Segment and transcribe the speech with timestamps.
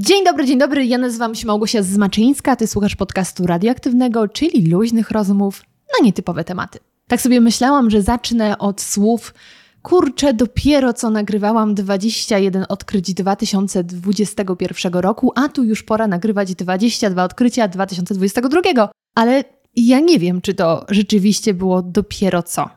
[0.00, 0.86] Dzień dobry, dzień dobry.
[0.86, 2.56] Ja nazywam się Małgosia Zmaczyńska.
[2.56, 5.62] Ty słuchasz podcastu radioaktywnego, czyli luźnych rozmów
[5.98, 6.78] na nietypowe tematy.
[7.08, 9.34] Tak sobie myślałam, że zacznę od słów
[9.82, 17.68] Kurczę, dopiero co nagrywałam 21 odkryć 2021 roku, a tu już pora nagrywać 22 odkrycia
[17.68, 18.90] 2022.
[19.14, 19.44] Ale
[19.76, 22.70] ja nie wiem, czy to rzeczywiście było dopiero co.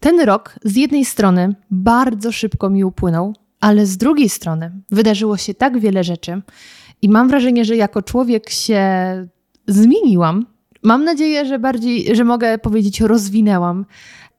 [0.00, 5.54] Ten rok z jednej strony bardzo szybko mi upłynął, ale z drugiej strony wydarzyło się
[5.54, 6.42] tak wiele rzeczy
[7.02, 8.82] i mam wrażenie, że jako człowiek się
[9.66, 10.46] zmieniłam.
[10.82, 13.86] Mam nadzieję, że bardziej, że mogę powiedzieć, rozwinęłam,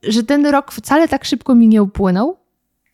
[0.02, 2.36] że ten rok wcale tak szybko mi nie upłynął,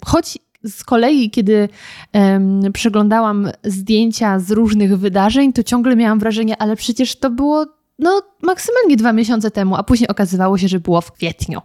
[0.04, 1.68] choć z kolei, kiedy
[2.12, 7.66] um, przeglądałam zdjęcia z różnych wydarzeń, to ciągle miałam wrażenie, ale przecież to było
[7.98, 11.60] no, maksymalnie dwa miesiące temu, a później okazywało się, że było w kwietniu.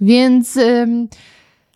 [0.00, 0.56] Więc.
[0.56, 1.08] Um,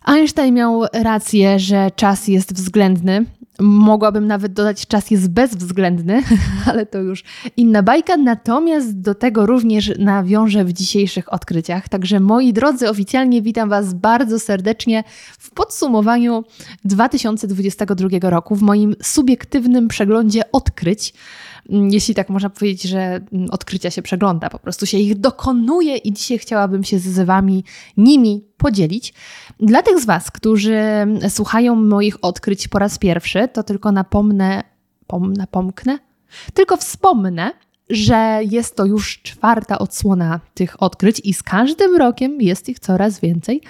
[0.05, 3.25] Einstein miał rację, że czas jest względny.
[3.59, 6.23] Mogłabym nawet dodać, czas jest bezwzględny,
[6.69, 7.23] ale to już
[7.57, 8.17] inna bajka.
[8.17, 11.89] Natomiast do tego również nawiążę w dzisiejszych odkryciach.
[11.89, 15.03] Także moi drodzy, oficjalnie witam Was bardzo serdecznie
[15.39, 16.43] w podsumowaniu
[16.85, 21.13] 2022 roku, w moim subiektywnym przeglądzie odkryć.
[21.69, 23.21] Jeśli tak można powiedzieć, że
[23.51, 27.63] odkrycia się przegląda, po prostu się ich dokonuje i dzisiaj chciałabym się z Wami
[27.97, 29.13] nimi podzielić.
[29.61, 30.81] Dla tych z Was, którzy
[31.29, 34.63] słuchają moich odkryć po raz pierwszy, to tylko napomnę,
[35.07, 35.99] pom, napomknę,
[36.53, 37.51] tylko wspomnę,
[37.89, 43.19] że jest to już czwarta odsłona tych odkryć i z każdym rokiem jest ich coraz
[43.19, 43.61] więcej.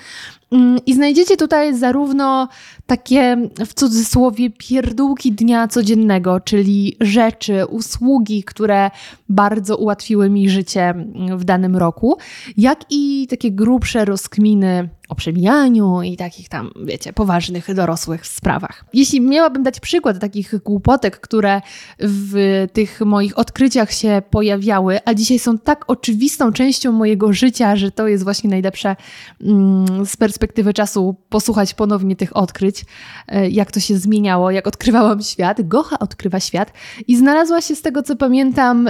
[0.52, 2.48] Mm, I znajdziecie tutaj zarówno
[2.86, 8.92] takie w cudzysłowie pierdółki dnia codziennego, czyli rzeczy, usługi, które
[9.30, 10.94] bardzo ułatwiły mi życie
[11.36, 12.18] w danym roku,
[12.58, 18.86] jak i takie grubsze rozkminy o przemijaniu i takich tam, wiecie, poważnych, dorosłych sprawach.
[18.94, 21.62] Jeśli miałabym dać przykład takich głupotek, które
[22.00, 27.92] w tych moich odkryciach się pojawiały, a dzisiaj są tak oczywistą częścią mojego życia, że
[27.92, 28.96] to jest właśnie najlepsze
[29.42, 30.41] mm, z perspektywy
[30.74, 32.86] czasu posłuchać ponownie tych odkryć,
[33.28, 35.68] e, jak to się zmieniało, jak odkrywałam świat.
[35.68, 36.74] Gocha odkrywa świat
[37.08, 38.90] i znalazła się z tego, co pamiętam,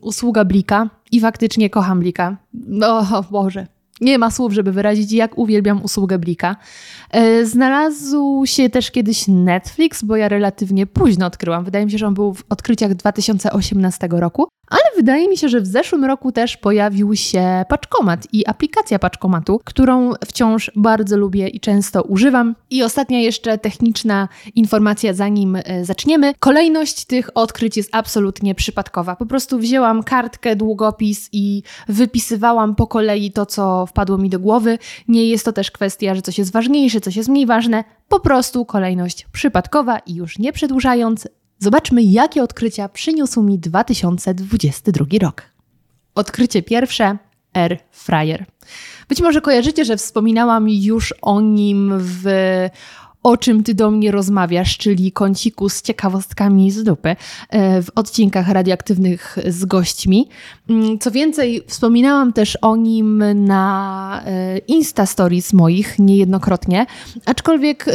[0.00, 2.36] usługa Blika i faktycznie kocham Blika.
[2.82, 3.66] O Boże,
[4.00, 6.56] nie ma słów, żeby wyrazić, jak uwielbiam usługę Blika.
[7.10, 11.64] E, znalazł się też kiedyś Netflix, bo ja relatywnie późno odkryłam.
[11.64, 14.48] Wydaje mi się, że on był w odkryciach 2018 roku.
[14.70, 19.60] Ale wydaje mi się, że w zeszłym roku też pojawił się paczkomat i aplikacja paczkomatu,
[19.64, 22.54] którą wciąż bardzo lubię i często używam.
[22.70, 26.34] I ostatnia jeszcze techniczna informacja, zanim e, zaczniemy.
[26.38, 29.16] Kolejność tych odkryć jest absolutnie przypadkowa.
[29.16, 34.78] Po prostu wzięłam kartkę, długopis i wypisywałam po kolei to, co wpadło mi do głowy.
[35.08, 37.84] Nie jest to też kwestia, że coś jest ważniejsze, coś jest mniej ważne.
[38.08, 41.28] Po prostu kolejność przypadkowa i już nie przedłużając,
[41.60, 45.42] Zobaczmy, jakie odkrycia przyniósł mi 2022 rok.
[46.14, 47.18] Odkrycie pierwsze
[47.52, 48.44] Air Fryer.
[49.08, 52.24] Być może kojarzycie, że wspominałam już o nim w
[53.22, 57.16] o czym ty do mnie rozmawiasz, czyli kąciku z ciekawostkami z dupy
[57.50, 60.28] e, w odcinkach radioaktywnych z gośćmi.
[60.70, 66.86] Mm, co więcej, wspominałam też o nim na e, Insta Stories moich niejednokrotnie,
[67.26, 67.86] aczkolwiek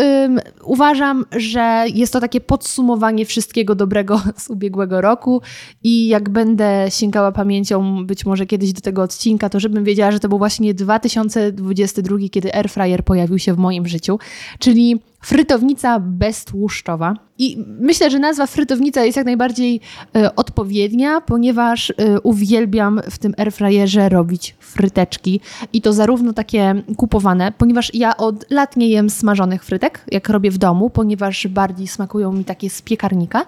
[0.63, 5.41] uważam, że jest to takie podsumowanie wszystkiego dobrego z ubiegłego roku
[5.83, 10.19] i jak będę sięgała pamięcią być może kiedyś do tego odcinka, to żebym wiedziała, że
[10.19, 14.19] to był właśnie 2022, kiedy Airfryer pojawił się w moim życiu,
[14.59, 17.15] czyli frytownica beztłuszczowa.
[17.37, 19.81] I myślę, że nazwa frytownica jest jak najbardziej
[20.17, 25.39] y, odpowiednia, ponieważ y, uwielbiam w tym airfryerze robić fryteczki.
[25.73, 30.51] I to zarówno takie kupowane, ponieważ ja od lat nie jem smażonych frytek, jak robię
[30.51, 33.45] w domu, ponieważ bardziej smakują mi takie z piekarnika.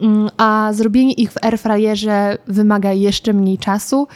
[0.00, 4.08] Mm, a zrobienie ich w airfryerze wymaga jeszcze mniej czasu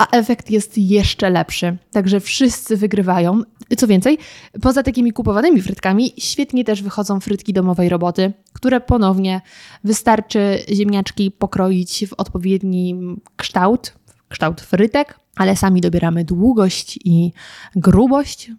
[0.00, 1.76] a efekt jest jeszcze lepszy.
[1.92, 3.42] Także wszyscy wygrywają.
[3.76, 4.18] Co więcej,
[4.62, 9.40] poza takimi kupowanymi frytkami, świetnie też wychodzą frytki domowej roboty, które ponownie
[9.84, 13.92] wystarczy ziemniaczki pokroić w odpowiedni kształt,
[14.28, 17.32] kształt frytek, ale sami dobieramy długość i
[17.76, 18.50] grubość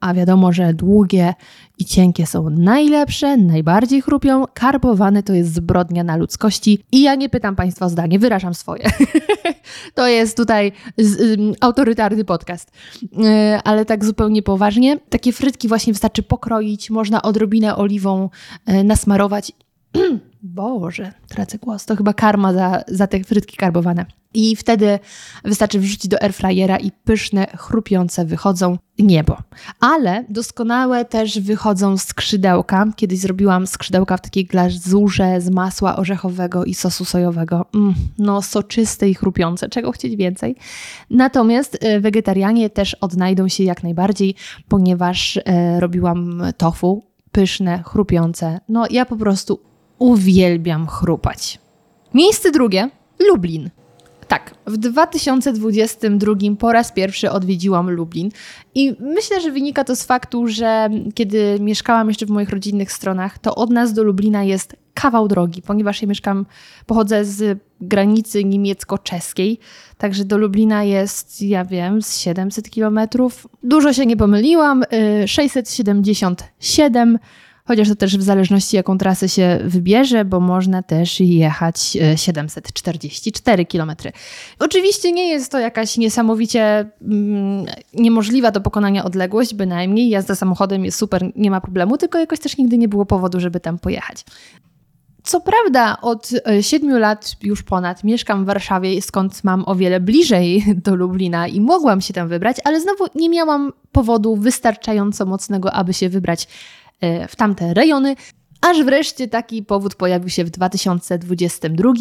[0.00, 1.34] a wiadomo, że długie
[1.78, 4.44] i cienkie są najlepsze, najbardziej chrupią.
[4.54, 6.84] Karbowane to jest zbrodnia na ludzkości.
[6.92, 8.90] I ja nie pytam Państwa o zdanie, wyrażam swoje.
[9.94, 12.70] to jest tutaj z, um, autorytarny podcast.
[13.02, 13.28] Yy,
[13.64, 14.98] ale tak zupełnie poważnie.
[15.08, 18.30] Takie frytki właśnie wystarczy pokroić, można odrobinę oliwą
[18.66, 19.52] yy, nasmarować.
[20.42, 21.86] Boże, tracę głos.
[21.86, 24.06] To chyba karma za, za te frytki karbowane.
[24.34, 24.98] I wtedy
[25.44, 29.36] wystarczy wrzucić do airfryera i pyszne, chrupiące wychodzą niebo.
[29.80, 32.86] Ale doskonałe też wychodzą skrzydełka.
[32.96, 37.66] Kiedyś zrobiłam skrzydełka w takiej glazurze z masła orzechowego i sosu sojowego.
[37.74, 39.68] Mm, no, soczyste i chrupiące.
[39.68, 40.56] Czego chcieć więcej?
[41.10, 44.34] Natomiast e, wegetarianie też odnajdą się jak najbardziej,
[44.68, 47.10] ponieważ e, robiłam tofu.
[47.32, 48.60] Pyszne, chrupiące.
[48.68, 49.69] No, ja po prostu
[50.00, 51.58] uwielbiam chrupać.
[52.14, 52.90] Miejsce drugie
[53.28, 53.70] Lublin.
[54.28, 58.30] Tak, w 2022 po raz pierwszy odwiedziłam Lublin
[58.74, 63.38] i myślę, że wynika to z faktu, że kiedy mieszkałam jeszcze w moich rodzinnych stronach,
[63.38, 66.46] to od nas do Lublina jest kawał drogi, ponieważ ja mieszkam,
[66.86, 69.58] pochodzę z granicy niemiecko-czeskiej,
[69.98, 73.46] także do Lublina jest, ja wiem, z 700 kilometrów.
[73.62, 74.84] Dużo się nie pomyliłam,
[75.26, 77.18] 677 y,
[77.70, 83.66] chociaż to też w zależności jaką trasę się wybierze, bo można też jechać 744 e,
[83.66, 83.92] km.
[84.58, 90.98] Oczywiście nie jest to jakaś niesamowicie mm, niemożliwa do pokonania odległość, bynajmniej jazda samochodem jest
[90.98, 94.24] super, nie ma problemu, tylko jakoś też nigdy nie było powodu, żeby tam pojechać.
[95.22, 100.00] Co prawda, od e, siedmiu lat już ponad mieszkam w Warszawie, skąd mam o wiele
[100.00, 105.72] bliżej do Lublina i mogłam się tam wybrać, ale znowu nie miałam powodu wystarczająco mocnego,
[105.72, 106.48] aby się wybrać
[107.28, 108.16] w tamte rejony,
[108.60, 111.92] aż wreszcie taki powód pojawił się w 2022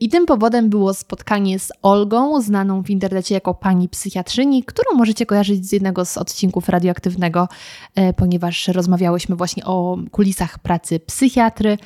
[0.00, 5.26] i tym powodem było spotkanie z Olgą, znaną w internecie jako pani psychiatrzyni, którą możecie
[5.26, 7.48] kojarzyć z jednego z odcinków radioaktywnego,
[7.94, 11.78] e, ponieważ rozmawiałyśmy właśnie o kulisach pracy psychiatry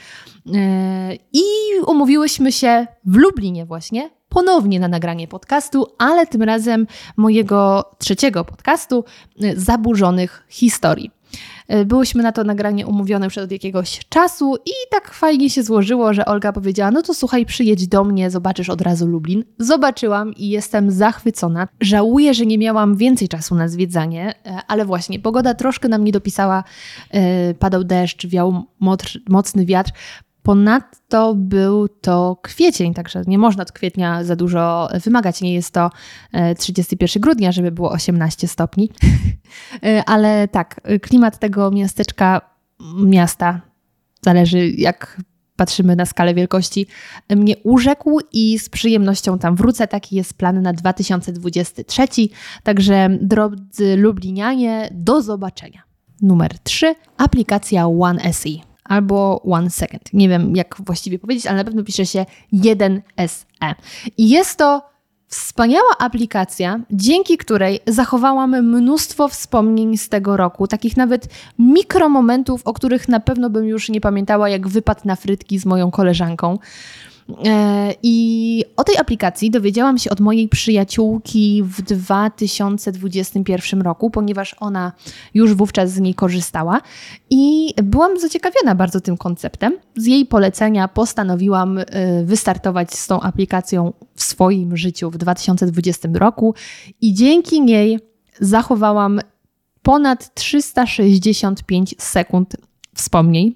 [0.55, 1.43] e, i
[1.87, 6.87] umówiłyśmy się w Lublinie właśnie ponownie na nagranie podcastu, ale tym razem
[7.17, 9.05] mojego trzeciego podcastu
[9.57, 11.22] Zaburzonych Historii.
[11.69, 16.15] E, byłyśmy na to nagranie umówione już od jakiegoś czasu i tak fajnie się złożyło,
[16.15, 19.45] że Olga powiedziała: No to słuchaj, przyjedź do mnie, zobaczysz od razu Lublin.
[19.59, 21.69] Zobaczyłam i jestem zachwycona.
[21.81, 26.13] Żałuję, że nie miałam więcej czasu na zwiedzanie, e, ale właśnie pogoda troszkę nam nie
[26.13, 26.65] dopisała.
[27.11, 28.65] E, padał deszcz, wiał
[29.29, 29.93] mocny wiatr.
[30.43, 35.41] Ponadto był to kwiecień, także nie można od kwietnia za dużo wymagać.
[35.41, 35.91] Nie jest to
[36.59, 38.91] 31 e, grudnia, żeby było 18 stopni.
[39.85, 42.41] E, ale tak, klimat tego miasteczka,
[42.97, 43.61] miasta,
[44.25, 45.23] zależy jak
[45.57, 46.87] patrzymy na skalę wielkości,
[47.31, 49.87] mnie urzekł i z przyjemnością tam wrócę.
[49.87, 52.03] Taki jest plan na 2023.
[52.63, 55.83] Także drodzy Lublinianie, do zobaczenia.
[56.23, 56.95] Numer 3.
[57.17, 60.13] Aplikacja OneSE albo One Second.
[60.13, 63.75] Nie wiem, jak właściwie powiedzieć, ale na pewno pisze się 1SE.
[64.19, 64.93] I jest to
[65.33, 73.09] wspaniała aplikacja, dzięki której zachowałam mnóstwo wspomnień z tego roku, takich nawet mikromomentów, o których
[73.09, 76.59] na pewno bym już nie pamiętała, jak wypad na frytki z moją koleżanką.
[77.45, 84.93] E, I o tej aplikacji dowiedziałam się od mojej przyjaciółki w 2021 roku, ponieważ ona
[85.35, 86.81] już wówczas z niej korzystała
[87.31, 89.79] i byłam zaciekawiona bardzo tym konceptem.
[89.97, 91.85] Z jej polecenia postanowiłam e,
[92.25, 96.55] wystartować z tą aplikacją w swoim życiu w 2020 roku
[97.01, 97.99] i dzięki niej
[98.41, 99.21] zachowałam
[99.83, 102.57] ponad 365 sekund
[102.95, 103.55] wspomnień,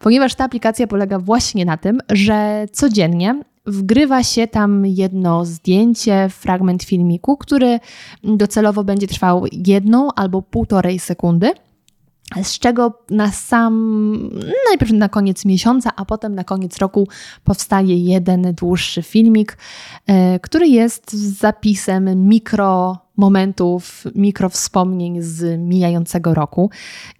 [0.00, 6.82] ponieważ ta aplikacja polega właśnie na tym, że codziennie wgrywa się tam jedno zdjęcie, fragment
[6.82, 7.80] filmiku, który
[8.24, 11.52] docelowo będzie trwał jedną albo półtorej sekundy
[12.42, 14.30] z czego na sam,
[14.68, 17.08] najpierw na koniec miesiąca, a potem na koniec roku
[17.44, 19.58] powstaje jeden dłuższy filmik,
[20.06, 26.70] e, który jest zapisem mikro momentów, mikro wspomnień z mijającego roku.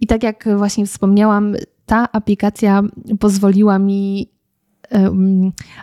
[0.01, 1.55] I tak jak właśnie wspomniałam,
[1.87, 2.83] ta aplikacja
[3.21, 4.31] pozwoliła mi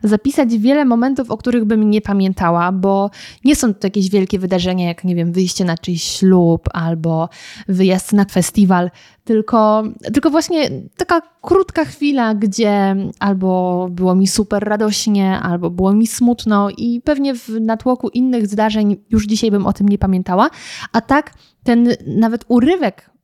[0.03, 3.09] zapisać wiele momentów, o których bym nie pamiętała, bo
[3.43, 7.29] nie są to jakieś wielkie wydarzenia, jak nie wiem, wyjście na czyjś ślub albo
[7.67, 8.91] wyjazd na festiwal,
[9.23, 9.83] tylko,
[10.13, 16.69] tylko właśnie taka krótka chwila, gdzie albo było mi super radośnie, albo było mi smutno
[16.77, 20.49] i pewnie w natłoku innych zdarzeń już dzisiaj bym o tym nie pamiętała,
[20.91, 21.33] a tak
[21.63, 23.14] ten nawet urywek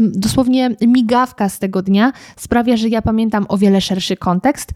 [0.00, 4.72] dosłownie migawka z tego dnia sprawia, że ja pamiętam o wiele szerszy kontekst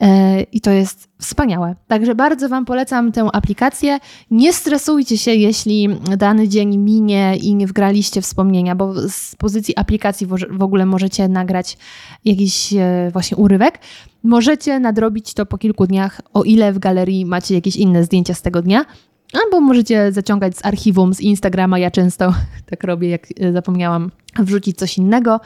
[0.00, 1.76] e, i to jest wspaniałe.
[1.88, 3.98] Także bardzo Wam polecam tę aplikację.
[4.30, 10.26] Nie stresujcie się, jeśli dany dzień minie i nie wgraliście wspomnienia, bo z pozycji aplikacji
[10.50, 11.78] w ogóle możecie nagrać
[12.24, 13.78] jakiś e, właśnie urywek.
[14.22, 18.42] Możecie nadrobić to po kilku dniach, o ile w galerii macie jakieś inne zdjęcia z
[18.42, 18.84] tego dnia.
[19.32, 21.78] Albo możecie zaciągać z archiwum, z Instagrama.
[21.78, 22.34] Ja często
[22.70, 25.40] tak robię, jak e, zapomniałam wrzucić coś innego.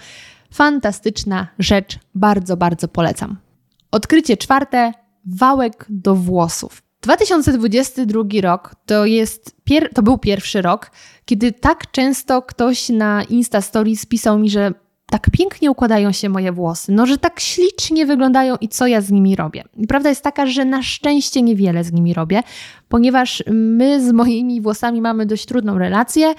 [0.53, 3.37] Fantastyczna rzecz, bardzo, bardzo polecam.
[3.91, 4.93] Odkrycie czwarte,
[5.27, 6.83] wałek do włosów.
[7.03, 9.57] 2022 rok to, jest
[9.95, 10.91] to był pierwszy rok,
[11.25, 14.73] kiedy tak często ktoś na Insta Stories pisał mi, że
[15.11, 19.11] tak pięknie układają się moje włosy, no że tak ślicznie wyglądają i co ja z
[19.11, 19.65] nimi robię.
[19.77, 22.43] I prawda jest taka, że na szczęście niewiele z nimi robię,
[22.89, 26.35] ponieważ my z moimi włosami mamy dość trudną relację.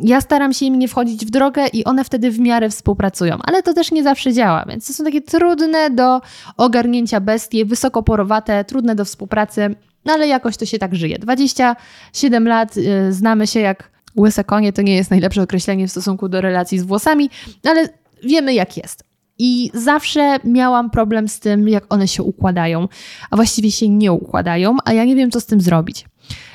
[0.00, 3.62] Ja staram się im nie wchodzić w drogę i one wtedy w miarę współpracują, ale
[3.62, 6.20] to też nie zawsze działa, więc to są takie trudne do
[6.56, 11.18] ogarnięcia bestie, wysokoporowate, trudne do współpracy, no ale jakoś to się tak żyje.
[11.18, 16.28] 27 lat, yy, znamy się jak łyse konie, to nie jest najlepsze określenie w stosunku
[16.28, 17.30] do relacji z włosami,
[17.64, 17.88] ale
[18.24, 19.04] wiemy jak jest.
[19.38, 22.88] I zawsze miałam problem z tym, jak one się układają,
[23.30, 26.06] a właściwie się nie układają, a ja nie wiem, co z tym zrobić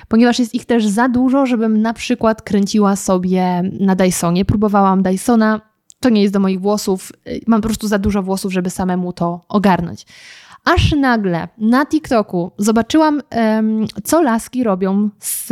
[0.10, 4.46] ponieważ jest ich też za dużo, żebym na przykład kręciła sobie na Dysonie.
[4.46, 5.62] Próbowałam Dysona,
[6.00, 7.12] to nie jest do moich włosów,
[7.48, 10.06] mam po prostu za dużo włosów, żeby samemu to ogarnąć.
[10.66, 13.22] Aż nagle na TikToku zobaczyłam,
[14.04, 15.51] co laski robią z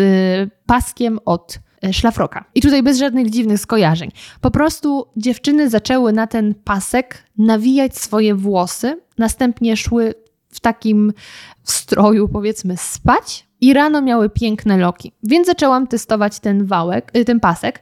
[0.65, 1.59] paskiem od
[1.91, 2.45] szlafroka.
[2.55, 4.11] I tutaj bez żadnych dziwnych skojarzeń.
[4.41, 10.13] Po prostu dziewczyny zaczęły na ten pasek nawijać swoje włosy, następnie szły
[10.49, 11.13] w takim
[11.63, 15.11] stroju, powiedzmy, spać i rano miały piękne loki.
[15.23, 17.81] Więc zaczęłam testować ten wałek, y, ten pasek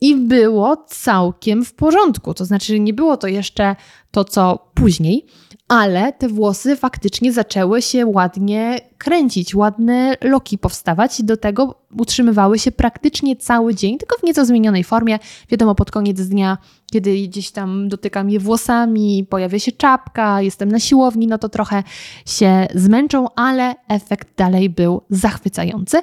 [0.00, 2.34] i było całkiem w porządku.
[2.34, 3.76] To znaczy, nie było to jeszcze
[4.10, 5.26] to, co później,
[5.70, 12.58] ale te włosy faktycznie zaczęły się ładnie kręcić, ładne loki powstawać i do tego utrzymywały
[12.58, 15.18] się praktycznie cały dzień, tylko w nieco zmienionej formie.
[15.50, 16.58] Wiadomo, pod koniec dnia,
[16.92, 21.82] kiedy gdzieś tam dotykam je włosami, pojawia się czapka, jestem na siłowni, no to trochę
[22.26, 26.02] się zmęczą, ale efekt dalej był zachwycający.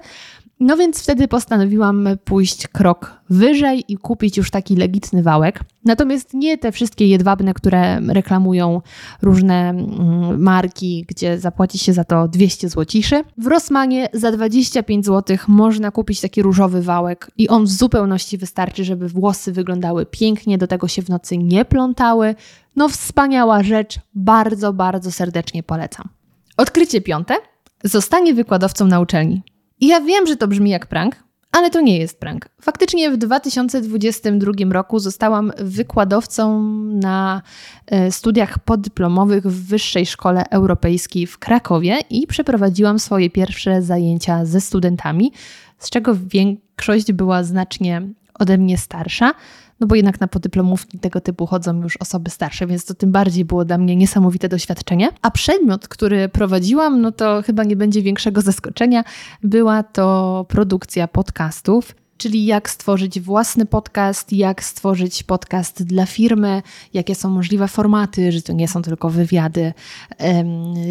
[0.60, 5.60] No więc wtedy postanowiłam pójść krok wyżej i kupić już taki legitny wałek.
[5.86, 8.82] Natomiast nie te wszystkie jedwabne, które reklamują
[9.22, 13.24] różne mm, marki, gdzie zapłaci się za to 200 złociszy.
[13.38, 18.84] W Rossmanie za 25 zł można kupić taki różowy wałek i on w zupełności wystarczy,
[18.84, 22.36] żeby włosy wyglądały pięknie, do tego się w nocy nie plątały.
[22.76, 26.10] No wspaniała rzecz, bardzo, bardzo serdecznie polecam.
[26.58, 27.36] Odkrycie piąte.
[27.84, 29.42] Zostanie wykładowcą na uczelni.
[29.80, 31.16] I ja wiem, że to brzmi jak prank,
[31.52, 32.50] ale to nie jest prank.
[32.62, 36.62] Faktycznie w 2022 roku zostałam wykładowcą
[36.94, 37.42] na
[37.88, 44.62] e, studiach podyplomowych w Wyższej Szkole Europejskiej w Krakowie i przeprowadziłam swoje pierwsze zajęcia ze
[44.62, 45.32] studentami,
[45.78, 48.02] z czego większość była znacznie
[48.40, 49.34] ode mnie starsza
[49.80, 53.46] no bo jednak na podyplomówki tego typu chodzą już osoby starsze, więc to tym bardziej
[53.46, 55.10] było dla mnie niesamowite doświadczenie.
[55.22, 59.04] A przedmiot, który prowadziłam, no to chyba nie będzie większego zaskoczenia,
[59.44, 66.62] była to produkcja podcastów czyli jak stworzyć własny podcast, jak stworzyć podcast dla firmy,
[66.94, 69.74] jakie są możliwe formaty, że to nie są tylko wywiady,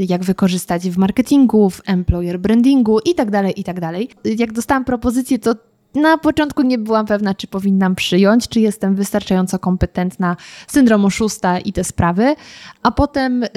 [0.07, 3.81] jak wykorzystać w marketingu, w employer brandingu itd., tak itd.
[3.81, 5.55] Tak jak dostałam propozycję, to
[5.97, 10.37] na początku nie byłam pewna, czy powinnam przyjąć, czy jestem wystarczająco kompetentna
[10.67, 12.35] syndrom oszusta i te sprawy,
[12.83, 13.49] a potem y,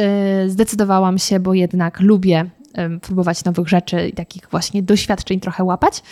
[0.48, 2.50] zdecydowałam się, bo jednak lubię
[3.02, 6.04] próbować nowych rzeczy i takich właśnie doświadczeń trochę łapać.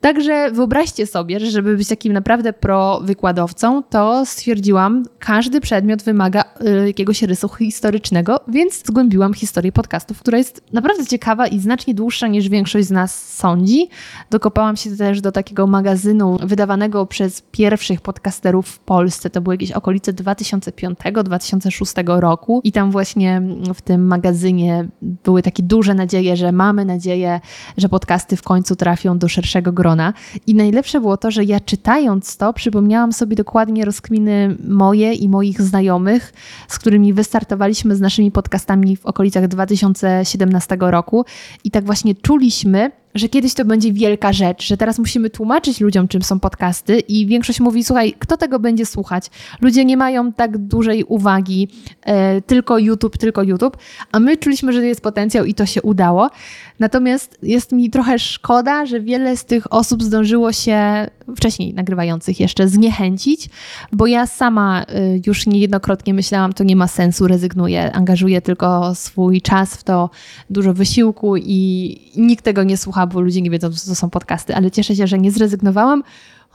[0.00, 6.44] Także wyobraźcie sobie, że żeby być takim naprawdę pro-wykładowcą, to stwierdziłam, każdy przedmiot wymaga
[6.82, 12.26] y, jakiegoś rysu historycznego, więc zgłębiłam historię podcastów, która jest naprawdę ciekawa i znacznie dłuższa
[12.26, 13.88] niż większość z nas sądzi.
[14.30, 19.30] Dokopałam się też do takiego magazynu wydawanego przez pierwszych podcasterów w Polsce.
[19.30, 23.42] To były jakieś okolice 2005-2006 roku i tam właśnie
[23.74, 27.40] w tym magazynie były takie duże nadzieje, że mamy nadzieję,
[27.76, 30.12] że podcasty w końcu trafią do szerszego grona.
[30.46, 35.62] I najlepsze było to, że ja czytając to, przypomniałam sobie dokładnie rozkminy moje i moich
[35.62, 36.32] znajomych,
[36.68, 41.24] z którymi wystartowaliśmy z naszymi podcastami w okolicach 2017 roku.
[41.64, 46.08] I tak właśnie czuliśmy, że kiedyś to będzie wielka rzecz, że teraz musimy tłumaczyć ludziom,
[46.08, 49.30] czym są podcasty, i większość mówi: Słuchaj, kto tego będzie słuchać?
[49.60, 51.68] Ludzie nie mają tak dużej uwagi,
[52.02, 53.76] e, tylko YouTube, tylko YouTube,
[54.12, 56.30] a my czuliśmy, że jest potencjał i to się udało.
[56.78, 62.68] Natomiast jest mi trochę szkoda, że wiele z tych osób zdążyło się wcześniej nagrywających jeszcze
[62.68, 63.48] zniechęcić,
[63.92, 69.42] bo ja sama y, już niejednokrotnie myślałam, to nie ma sensu, rezygnuję, angażuję tylko swój
[69.42, 70.10] czas w to,
[70.50, 74.54] dużo wysiłku i nikt tego nie słucha, bo ludzie nie wiedzą, co to są podcasty,
[74.54, 76.02] ale cieszę się, że nie zrezygnowałam,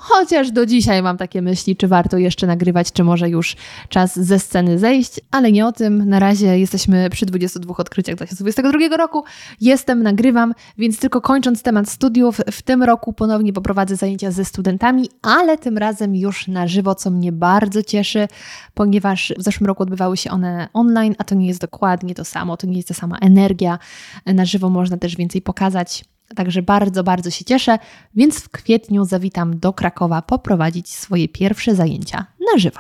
[0.02, 3.56] Chociaż do dzisiaj mam takie myśli, czy warto jeszcze nagrywać, czy może już
[3.90, 6.10] czas ze sceny zejść, ale nie o tym.
[6.10, 9.24] Na razie jesteśmy przy 22 odkryciach 2022 roku.
[9.62, 15.10] Jestem, nagrywam, więc tylko kończąc temat studiów, w tym roku ponownie poprowadzę zajęcia ze studentami,
[15.22, 18.28] ale tym razem już na żywo, co mnie bardzo cieszy,
[18.74, 22.58] ponieważ w zeszłym roku odbywały się one online, a to nie jest dokładnie to samo,
[22.58, 23.80] to nie jest ta sama energia.
[24.26, 26.04] Na żywo można też więcej pokazać.
[26.36, 27.80] Także bardzo, bardzo się cieszę,
[28.16, 32.80] więc w kwietniu zawitam do Krakowa poprowadzić swoje pierwsze zajęcia na żywo.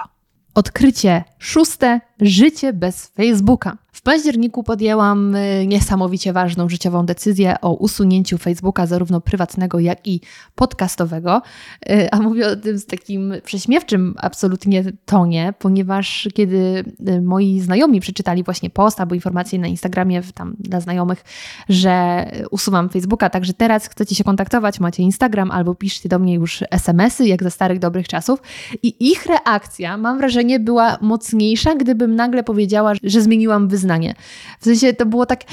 [0.53, 3.77] Odkrycie szóste życie bez Facebooka.
[3.91, 10.21] W październiku podjęłam y, niesamowicie ważną życiową decyzję o usunięciu Facebooka, zarówno prywatnego, jak i
[10.55, 11.41] podcastowego.
[11.89, 17.99] Y, a mówię o tym z takim prześmiewczym absolutnie tonie, ponieważ kiedy y, moi znajomi
[17.99, 21.23] przeczytali właśnie post albo informacje na Instagramie tam dla znajomych,
[21.69, 26.63] że usuwam Facebooka, także teraz chcecie się kontaktować, macie Instagram albo piszcie do mnie już
[26.71, 28.41] SMS-y, jak za starych dobrych czasów.
[28.83, 31.75] I ich reakcja, mam wrażenie, była mocniejsza,
[32.15, 34.15] nagle powiedziała, że zmieniłam wyznanie.
[34.59, 35.43] W sensie to było tak,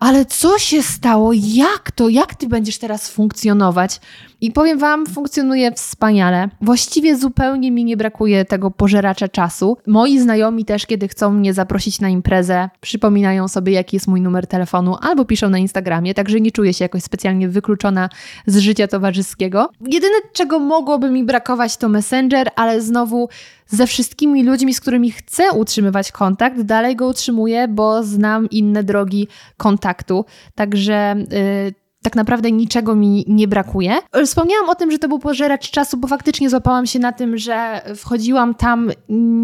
[0.00, 1.30] ale co się stało?
[1.34, 2.08] Jak to?
[2.08, 4.00] Jak ty będziesz teraz funkcjonować?
[4.40, 6.48] I powiem Wam, funkcjonuje wspaniale.
[6.60, 9.76] Właściwie zupełnie mi nie brakuje tego pożeracza czasu.
[9.86, 14.46] Moi znajomi też, kiedy chcą mnie zaprosić na imprezę, przypominają sobie, jaki jest mój numer
[14.46, 18.08] telefonu, albo piszą na Instagramie, także nie czuję się jakoś specjalnie wykluczona
[18.46, 19.70] z życia towarzyskiego.
[19.80, 23.28] Jedyne, czego mogłoby mi brakować, to Messenger, ale znowu
[23.66, 29.28] ze wszystkimi ludźmi, z którymi chcę utrzymywać kontakt, dalej go utrzymuję, bo znam inne drogi
[29.56, 30.24] kontaktu.
[30.54, 31.16] Także.
[31.30, 33.94] Yy, tak naprawdę niczego mi nie brakuje.
[34.24, 37.82] Wspomniałam o tym, że to był pożeracz czasu, bo faktycznie złapałam się na tym, że
[37.96, 38.90] wchodziłam tam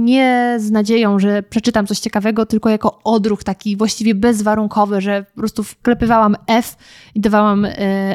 [0.04, 5.40] nie z nadzieją, że przeczytam coś ciekawego, tylko jako odruch taki właściwie bezwarunkowy, że po
[5.40, 6.76] prostu wklepywałam F
[7.14, 7.70] i dawałam e,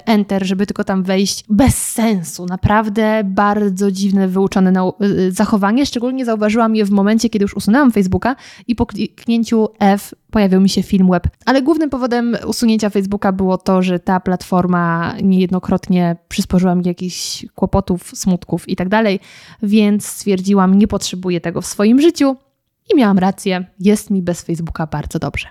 [0.05, 1.43] Enter, żeby tylko tam wejść.
[1.49, 4.91] Bez sensu, naprawdę bardzo dziwne, wyuczone e,
[5.31, 5.85] zachowanie.
[5.85, 8.35] Szczególnie zauważyłam je w momencie, kiedy już usunęłam Facebooka
[8.67, 11.27] i po kliknięciu F pojawił mi się film web.
[11.45, 18.11] Ale głównym powodem usunięcia Facebooka było to, że ta platforma niejednokrotnie przysporzyła mi jakichś kłopotów,
[18.15, 18.89] smutków i tak
[19.63, 22.35] więc stwierdziłam, nie potrzebuję tego w swoim życiu
[22.93, 25.47] i miałam rację, jest mi bez Facebooka bardzo dobrze.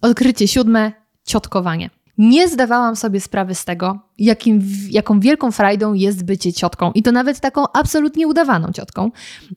[0.00, 0.92] Odkrycie siódme,
[1.24, 1.90] ciotkowanie.
[2.18, 6.92] Nie zdawałam sobie sprawy z tego, jakim, jaką wielką frajdą jest bycie ciotką.
[6.92, 9.10] I to nawet taką absolutnie udawaną ciotką,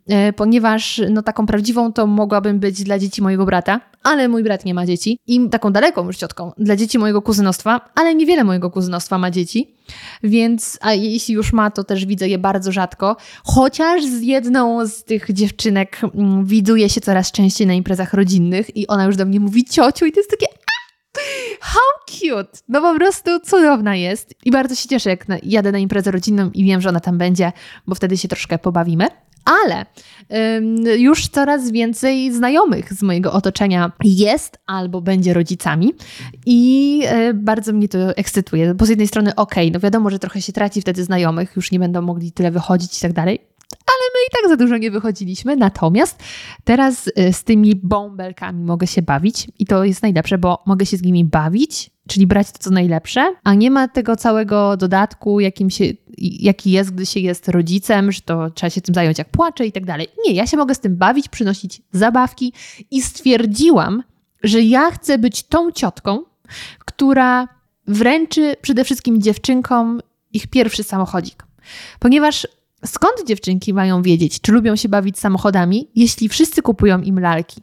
[0.08, 4.66] e, ponieważ no, taką prawdziwą to mogłabym być dla dzieci mojego brata, ale mój brat
[4.66, 5.20] nie ma dzieci.
[5.28, 9.76] I taką daleką już ciotką dla dzieci mojego kuzynostwa, ale niewiele mojego kuzynostwa ma dzieci.
[10.24, 13.16] Więc, a jeśli już ma, to też widzę je bardzo rzadko.
[13.44, 18.88] Chociaż z jedną z tych dziewczynek mm, widuję się coraz częściej na imprezach rodzinnych i
[18.88, 20.48] ona już do mnie mówi ciociu i to jest takie
[21.60, 22.60] How cute!
[22.70, 26.64] No po prostu cudowna jest i bardzo się cieszę, jak jadę na imprezę rodzinną i
[26.64, 27.52] wiem, że ona tam będzie,
[27.88, 29.08] bo wtedy się troszkę pobawimy.
[29.64, 29.86] Ale
[30.58, 35.94] ym, już coraz więcej znajomych z mojego otoczenia jest albo będzie rodzicami
[36.46, 38.74] i y, bardzo mnie to ekscytuje.
[38.74, 41.72] Bo z jednej strony, okej, okay, no wiadomo, że trochę się traci wtedy znajomych, już
[41.72, 43.40] nie będą mogli tyle wychodzić i tak dalej,
[43.88, 45.56] ale my i tak za dużo nie wychodziliśmy.
[45.56, 46.24] Natomiast
[46.64, 50.98] teraz y, z tymi bąbelkami mogę się bawić i to jest najlepsze, bo mogę się
[50.98, 55.70] z nimi bawić, czyli brać to, co najlepsze, a nie ma tego całego dodatku, jakim
[55.70, 55.86] się,
[56.18, 59.72] jaki jest, gdy się jest rodzicem, że to trzeba się tym zająć, jak płacze i
[59.72, 60.08] tak dalej.
[60.26, 62.54] Nie, ja się mogę z tym bawić, przynosić zabawki
[62.92, 64.04] i stwierdziłam,
[64.44, 66.24] że ja chcę być tą ciotką,
[66.80, 67.48] która
[67.88, 70.02] wręczy przede wszystkim dziewczynkom
[70.34, 71.44] ich pierwszy samochodzik.
[72.00, 72.48] Ponieważ
[72.86, 77.62] Skąd dziewczynki mają wiedzieć, czy lubią się bawić samochodami, jeśli wszyscy kupują im lalki?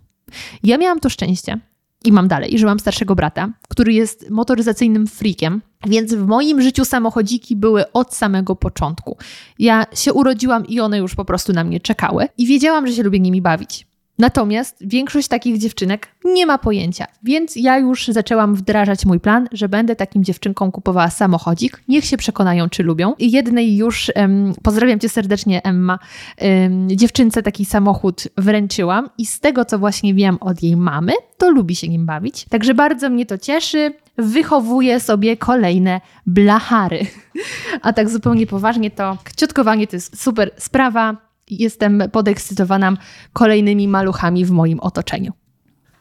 [0.63, 1.61] Ja miałam to szczęście
[2.05, 6.85] i mam dalej, że mam starszego brata, który jest motoryzacyjnym freakiem, więc w moim życiu
[6.85, 9.17] samochodziki były od samego początku.
[9.59, 13.03] Ja się urodziłam i one już po prostu na mnie czekały i wiedziałam, że się
[13.03, 13.87] lubię nimi bawić.
[14.19, 19.69] Natomiast większość takich dziewczynek nie ma pojęcia, więc ja już zaczęłam wdrażać mój plan, że
[19.69, 21.83] będę takim dziewczynkom kupowała samochodzik.
[21.89, 23.15] Niech się przekonają, czy lubią.
[23.19, 25.99] I jednej już, um, pozdrawiam cię serdecznie, Emma,
[26.41, 31.51] um, dziewczynce taki samochód wręczyłam i z tego, co właśnie wiem od jej mamy, to
[31.51, 32.45] lubi się nim bawić.
[32.45, 33.95] Także bardzo mnie to cieszy.
[34.19, 37.07] Wychowuję sobie kolejne blachary.
[37.83, 41.17] A tak zupełnie poważnie to ciotkowanie to jest super sprawa
[41.51, 42.97] jestem podekscytowana
[43.33, 45.33] kolejnymi maluchami w moim otoczeniu.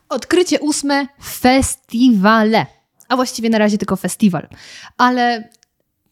[0.10, 2.65] Odkrycie ósme festiwale.
[3.10, 4.47] A właściwie na razie tylko festiwal.
[4.97, 5.49] Ale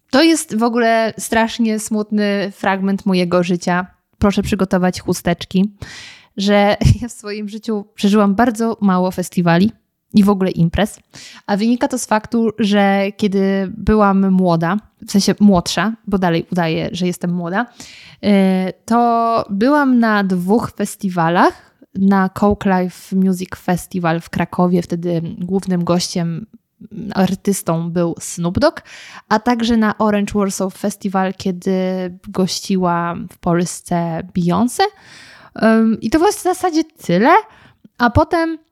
[0.09, 3.87] to jest w ogóle strasznie smutny fragment mojego życia.
[4.17, 5.75] Proszę przygotować chusteczki,
[6.37, 9.71] że ja w swoim życiu przeżyłam bardzo mało festiwali
[10.13, 10.99] i w ogóle imprez.
[11.47, 16.89] A wynika to z faktu, że kiedy byłam młoda, w sensie młodsza, bo dalej udaję,
[16.91, 17.65] że jestem młoda,
[18.85, 21.71] to byłam na dwóch festiwalach.
[21.95, 26.45] Na Coke Life Music Festival w Krakowie, wtedy głównym gościem
[27.15, 28.81] artystą był Snoop Dogg,
[29.29, 31.71] a także na Orange Warsaw Festival, kiedy
[32.27, 34.83] gościła w Polsce Beyoncé.
[36.01, 37.33] I to było w zasadzie tyle.
[37.97, 38.70] A potem E,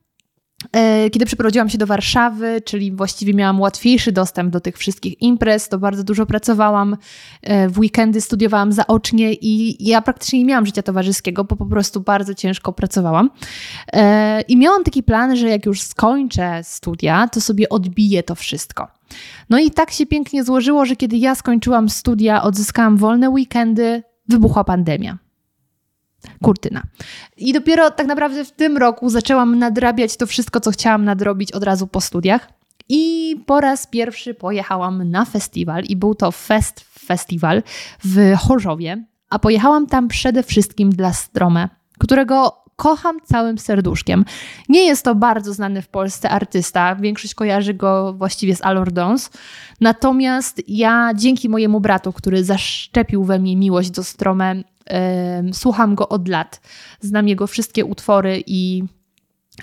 [1.11, 5.77] kiedy przeprowadziłam się do Warszawy, czyli właściwie miałam łatwiejszy dostęp do tych wszystkich imprez, to
[5.77, 6.97] bardzo dużo pracowałam.
[7.41, 12.01] E, w weekendy studiowałam zaocznie i ja praktycznie nie miałam życia towarzyskiego, bo po prostu
[12.01, 13.29] bardzo ciężko pracowałam.
[13.93, 18.87] E, I miałam taki plan, że jak już skończę studia, to sobie odbiję to wszystko.
[19.49, 24.63] No i tak się pięknie złożyło, że kiedy ja skończyłam studia, odzyskałam wolne weekendy, wybuchła
[24.63, 25.28] pandemia
[26.43, 26.84] kurtyna.
[27.38, 31.63] I dopiero tak naprawdę w tym roku zaczęłam nadrabiać to wszystko, co chciałam nadrobić od
[31.63, 32.49] razu po studiach.
[32.89, 37.63] I po raz pierwszy pojechałam na festiwal i był to Fest Festiwal
[38.03, 44.25] w Chorzowie, a pojechałam tam przede wszystkim dla Strome, którego kocham całym serduszkiem.
[44.69, 49.29] Nie jest to bardzo znany w Polsce artysta, większość kojarzy go właściwie z Alordons.
[49.82, 54.63] Natomiast ja dzięki mojemu bratu, który zaszczepił we mnie miłość do Strome,
[55.54, 56.62] słucham go od lat.
[56.99, 58.84] Znam jego wszystkie utwory i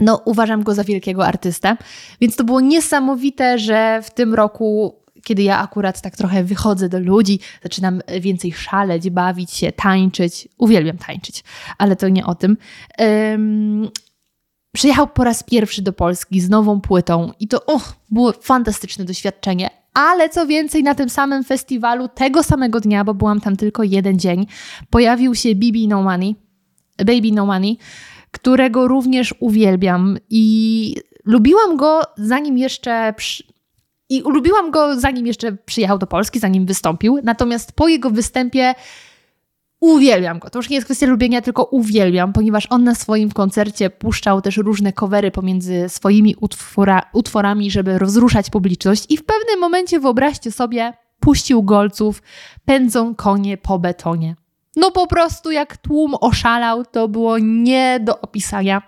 [0.01, 1.77] no, uważam go za wielkiego artystę.
[2.21, 7.01] Więc to było niesamowite, że w tym roku kiedy ja akurat tak trochę wychodzę do
[7.01, 10.49] ludzi, zaczynam więcej szaleć, bawić się, tańczyć.
[10.59, 11.45] Uwielbiam tańczyć,
[11.79, 12.57] ale to nie o tym.
[12.99, 13.89] Um,
[14.73, 17.67] przyjechał po raz pierwszy do Polski z nową płytą i to
[18.11, 19.71] było fantastyczne doświadczenie.
[19.97, 24.19] Ale co więcej, na tym samym festiwalu, tego samego dnia, bo byłam tam tylko jeden
[24.19, 24.47] dzień,
[24.91, 26.37] pojawił się Bibi No Money,
[26.99, 27.79] Baby No Money,
[28.31, 33.15] którego również uwielbiam i lubiłam go zanim jeszcze.
[33.17, 33.45] Przy...
[34.09, 37.19] I lubiłam go zanim jeszcze przyjechał do Polski, zanim wystąpił.
[37.23, 38.75] Natomiast po jego występie
[39.81, 40.51] Uwielbiam go.
[40.51, 44.57] To już nie jest kwestia lubienia, tylko uwielbiam, ponieważ on na swoim koncercie puszczał też
[44.57, 49.07] różne covery pomiędzy swoimi utwora, utworami, żeby rozruszać publiczność.
[49.09, 52.23] I w pewnym momencie, wyobraźcie sobie, puścił golców,
[52.65, 54.37] pędzą konie po betonie.
[54.77, 58.83] No po prostu jak tłum oszalał, to było nie do opisania.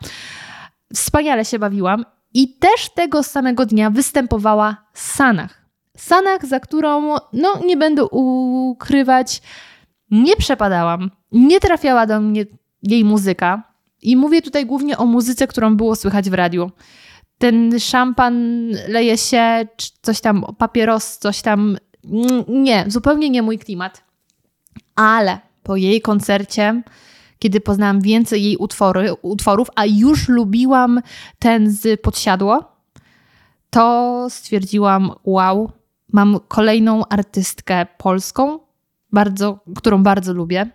[0.94, 2.04] Wspaniale się bawiłam.
[2.34, 5.64] I też tego samego dnia występowała Sanach.
[5.96, 9.42] Sanach, za którą, no nie będę ukrywać,
[10.10, 12.44] nie przepadałam, nie trafiała do mnie
[12.82, 13.62] jej muzyka.
[14.02, 16.70] I mówię tutaj głównie o muzyce, którą było słychać w radiu.
[17.38, 19.66] Ten szampan leje się,
[20.02, 21.76] coś tam, papieros, coś tam.
[22.48, 24.04] Nie, zupełnie nie mój klimat.
[24.96, 26.82] Ale po jej koncercie,
[27.38, 31.02] kiedy poznałam więcej jej utwory, utworów, a już lubiłam
[31.38, 32.72] ten z podsiadło,
[33.70, 35.72] to stwierdziłam: Wow,
[36.12, 38.58] mam kolejną artystkę polską,
[39.12, 40.70] bardzo, którą bardzo lubię.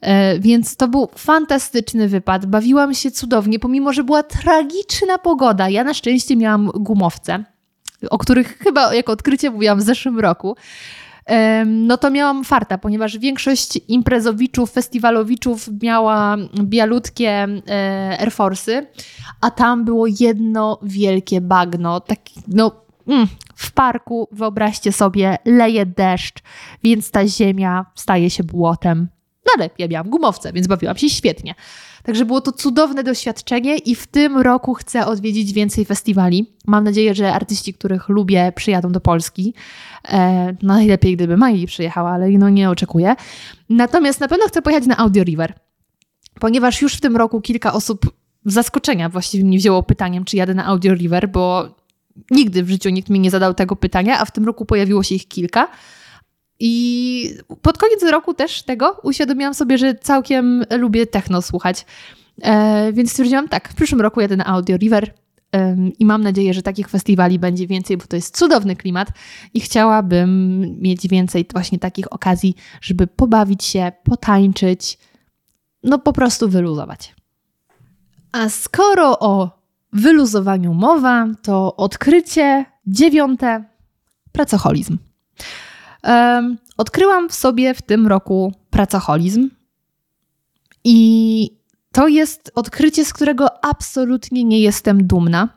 [0.00, 2.46] E, więc to był fantastyczny wypad.
[2.46, 5.68] Bawiłam się cudownie, pomimo że była tragiczna pogoda.
[5.68, 7.44] Ja na szczęście miałam gumowce,
[8.10, 10.56] o których chyba jako odkrycie mówiłam w zeszłym roku.
[11.66, 18.86] No to miałam farta, ponieważ większość imprezowiczów, festiwalowiczów miała bialutkie e, Air Force'y,
[19.40, 26.42] a tam było jedno wielkie bagno, taki, no mm, w parku, wyobraźcie sobie, leje deszcz,
[26.82, 29.08] więc ta ziemia staje się błotem.
[29.46, 31.54] No ale ja miałam gumowce, więc bawiłam się świetnie.
[32.02, 36.52] Także było to cudowne doświadczenie i w tym roku chcę odwiedzić więcej festiwali.
[36.66, 39.54] Mam nadzieję, że artyści, których lubię, przyjadą do Polski.
[40.08, 43.16] E, no najlepiej, gdyby Mai przyjechała, ale no nie oczekuję.
[43.68, 45.54] Natomiast na pewno chcę pojechać na Audio River,
[46.40, 48.10] ponieważ już w tym roku kilka osób
[48.44, 51.74] zaskoczenia właściwie mnie wzięło pytaniem, czy jadę na Audio River, bo
[52.30, 55.14] Nigdy w życiu nikt mi nie zadał tego pytania, a w tym roku pojawiło się
[55.14, 55.68] ich kilka.
[56.60, 61.86] I pod koniec roku też tego uświadomiłam sobie, że całkiem lubię techno słuchać.
[62.42, 65.14] E, więc stwierdziłam tak, w przyszłym roku jadę na Audio River
[65.98, 69.08] i mam nadzieję, że takich festiwali będzie więcej, bo to jest cudowny klimat
[69.54, 74.98] i chciałabym mieć więcej właśnie takich okazji, żeby pobawić się, potańczyć,
[75.82, 77.14] no po prostu wyluzować.
[78.32, 79.63] A skoro o
[79.94, 83.64] wyluzowaniu mowa, to odkrycie dziewiąte
[84.32, 84.98] pracoholizm.
[86.04, 89.50] Um, odkryłam w sobie w tym roku pracoholizm
[90.84, 91.50] i
[91.92, 95.48] to jest odkrycie, z którego absolutnie nie jestem dumna.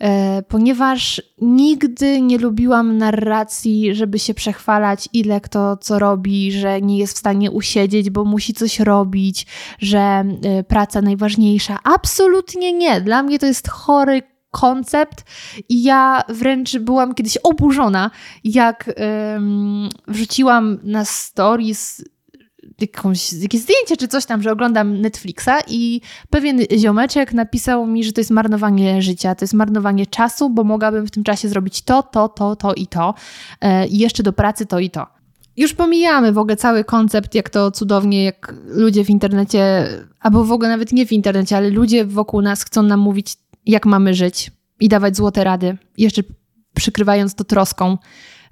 [0.00, 6.98] E, ponieważ nigdy nie lubiłam narracji, żeby się przechwalać, ile kto co robi, że nie
[6.98, 9.46] jest w stanie usiedzieć, bo musi coś robić,
[9.78, 11.78] że e, praca najważniejsza.
[11.84, 13.00] Absolutnie nie.
[13.00, 15.24] Dla mnie to jest chory koncept
[15.68, 18.10] i ja wręcz byłam kiedyś oburzona,
[18.44, 18.90] jak
[20.08, 22.04] wrzuciłam na stories
[22.80, 28.12] jakąś, jakieś zdjęcie czy coś tam, że oglądam Netflixa i pewien ziomeczek napisał mi, że
[28.12, 32.02] to jest marnowanie życia, to jest marnowanie czasu, bo mogłabym w tym czasie zrobić to,
[32.02, 33.14] to, to, to i to
[33.60, 35.06] e, i jeszcze do pracy to i to.
[35.56, 39.88] Już pomijamy w ogóle cały koncept, jak to cudownie, jak ludzie w internecie,
[40.20, 43.36] albo w ogóle nawet nie w internecie, ale ludzie wokół nas chcą nam mówić,
[43.66, 46.22] jak mamy żyć i dawać złote rady, jeszcze
[46.74, 47.98] przykrywając to troską,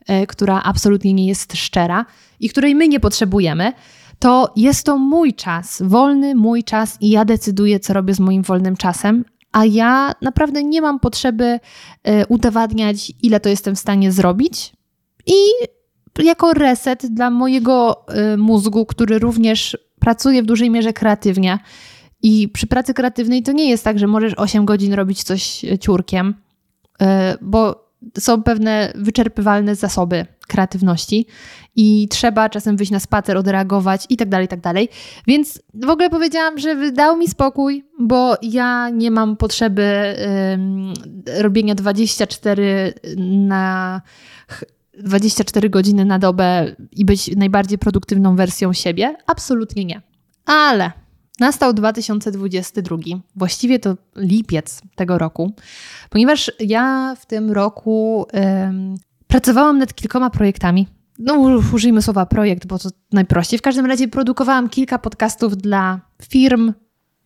[0.06, 2.06] e, która absolutnie nie jest szczera
[2.40, 3.72] i której my nie potrzebujemy
[4.18, 8.42] to jest to mój czas, wolny mój czas i ja decyduję, co robię z moim
[8.42, 11.61] wolnym czasem, a ja naprawdę nie mam potrzeby
[12.05, 14.72] e, udowadniać, ile to jestem w stanie zrobić.
[15.26, 15.35] I
[16.24, 21.59] jako reset dla mojego e, mózgu, który również pracuje w dużej mierze kreatywnie.
[22.22, 25.79] I przy pracy kreatywnej to nie jest tak, że możesz 8 godzin robić coś e,
[25.79, 26.35] ciurkiem,
[27.40, 27.87] bo
[28.18, 31.26] są pewne wyczerpywalne zasoby kreatywności
[31.76, 34.88] i trzeba czasem wyjść na spacer, odreagować i tak dalej, i tak dalej.
[35.26, 40.16] Więc w ogóle powiedziałam, że dał mi spokój, bo ja nie mam potrzeby
[41.38, 44.02] robienia 24 na
[44.98, 49.16] 24 godziny na dobę i być najbardziej produktywną wersją siebie.
[49.26, 50.02] Absolutnie nie.
[50.46, 50.92] Ale
[51.40, 52.96] Nastał 2022,
[53.37, 55.52] właściwie to lipiec tego roku,
[56.11, 58.26] ponieważ ja w tym roku
[59.28, 60.86] Pracowałam nad kilkoma projektami.
[61.18, 61.34] No,
[61.72, 63.58] użyjmy słowa projekt, bo to najprościej.
[63.58, 66.72] W każdym razie produkowałam kilka podcastów dla firm,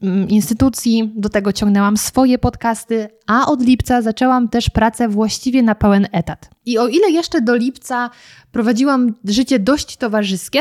[0.03, 5.75] mm, instytucji, do tego ciągnęłam swoje podcasty, a od lipca zaczęłam też pracę właściwie na
[5.75, 6.51] pełen etat.
[6.67, 8.11] I o ile jeszcze do lipca
[8.53, 10.61] prowadziłam życie dość towarzyskie,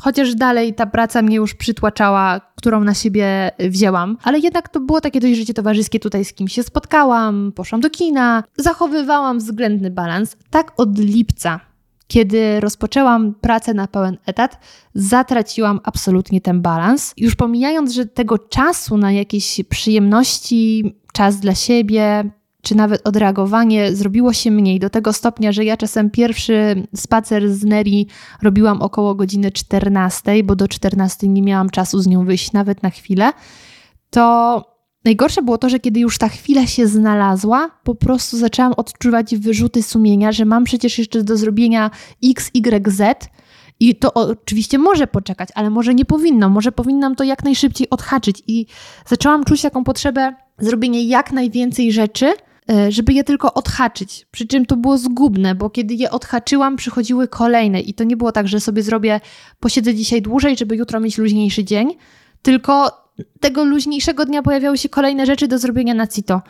[0.00, 5.00] chociaż dalej ta praca mnie już przytłaczała, którą na siebie wzięłam, ale jednak to było
[5.00, 10.36] takie dość życie towarzyskie, tutaj z kimś się spotkałam, poszłam do kina, zachowywałam względny balans.
[10.50, 11.60] Tak od lipca,
[12.06, 14.58] kiedy rozpoczęłam pracę na pełen etat,
[14.94, 17.12] zatraciłam absolutnie ten balans.
[17.16, 22.30] Już pomijając, że tego czasu na jakieś przyjemności, czas dla siebie,
[22.62, 27.64] czy nawet odreagowanie zrobiło się mniej do tego stopnia, że ja czasem pierwszy spacer z
[27.64, 28.06] Neri
[28.42, 32.90] robiłam około godziny 14, bo do 14 nie miałam czasu z nią wyjść nawet na
[32.90, 33.32] chwilę,
[34.10, 34.64] to
[35.04, 39.82] najgorsze było to, że kiedy już ta chwila się znalazła, po prostu zaczęłam odczuwać wyrzuty
[39.82, 41.90] sumienia, że mam przecież jeszcze do zrobienia
[42.24, 43.30] X, Y, Z.
[43.80, 48.42] I to oczywiście może poczekać, ale może nie powinno, może powinnam to jak najszybciej odhaczyć.
[48.46, 48.66] I
[49.06, 52.34] zaczęłam czuć taką potrzebę zrobienia jak najwięcej rzeczy,
[52.88, 54.26] żeby je tylko odhaczyć.
[54.30, 58.32] Przy czym to było zgubne, bo kiedy je odhaczyłam, przychodziły kolejne i to nie było
[58.32, 59.20] tak, że sobie zrobię,
[59.60, 61.96] posiedzę dzisiaj dłużej, żeby jutro mieć luźniejszy dzień,
[62.42, 63.00] tylko
[63.40, 66.42] tego luźniejszego dnia pojawiały się kolejne rzeczy do zrobienia na CITO.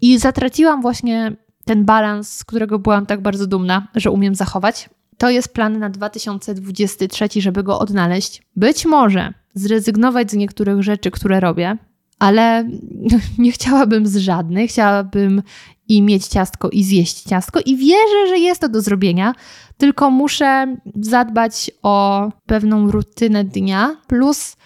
[0.00, 4.90] I zatraciłam właśnie ten balans, z którego byłam tak bardzo dumna, że umiem zachować.
[5.18, 8.42] To jest plan na 2023, żeby go odnaleźć.
[8.56, 11.76] Być może zrezygnować z niektórych rzeczy, które robię,
[12.22, 12.68] ale
[13.38, 14.70] nie chciałabym z żadnych.
[14.70, 15.42] Chciałabym
[15.88, 19.34] i mieć ciastko, i zjeść ciastko, i wierzę, że jest to do zrobienia,
[19.76, 24.56] tylko muszę zadbać o pewną rutynę dnia, plus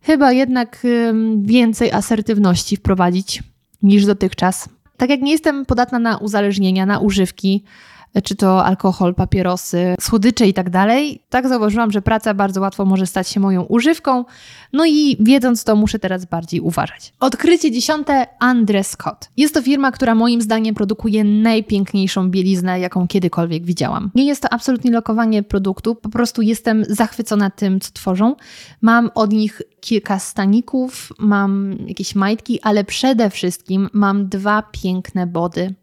[0.00, 0.82] chyba jednak
[1.38, 3.42] więcej asertywności wprowadzić
[3.82, 4.68] niż dotychczas.
[4.96, 7.64] Tak jak nie jestem podatna na uzależnienia, na używki,
[8.22, 13.06] czy to alkohol, papierosy, słodycze i tak dalej, tak zauważyłam, że praca bardzo łatwo może
[13.06, 14.24] stać się moją używką.
[14.72, 17.12] No i wiedząc to, muszę teraz bardziej uważać.
[17.20, 19.30] Odkrycie dziesiąte Andre Scott.
[19.36, 24.10] Jest to firma, która moim zdaniem produkuje najpiękniejszą bieliznę, jaką kiedykolwiek widziałam.
[24.14, 28.36] Nie jest to absolutnie lokowanie produktu, po prostu jestem zachwycona tym, co tworzą.
[28.80, 35.74] Mam od nich kilka staników, mam jakieś majtki, ale przede wszystkim mam dwa piękne body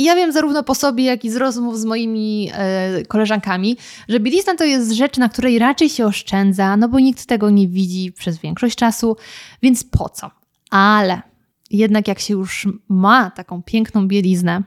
[0.00, 3.76] i ja wiem zarówno po sobie, jak i z rozmów z moimi e, koleżankami,
[4.08, 7.68] że bielizna to jest rzecz, na której raczej się oszczędza, no bo nikt tego nie
[7.68, 9.16] widzi przez większość czasu,
[9.62, 10.30] więc po co?
[10.70, 11.22] Ale
[11.70, 14.62] jednak jak się już ma taką piękną bieliznę,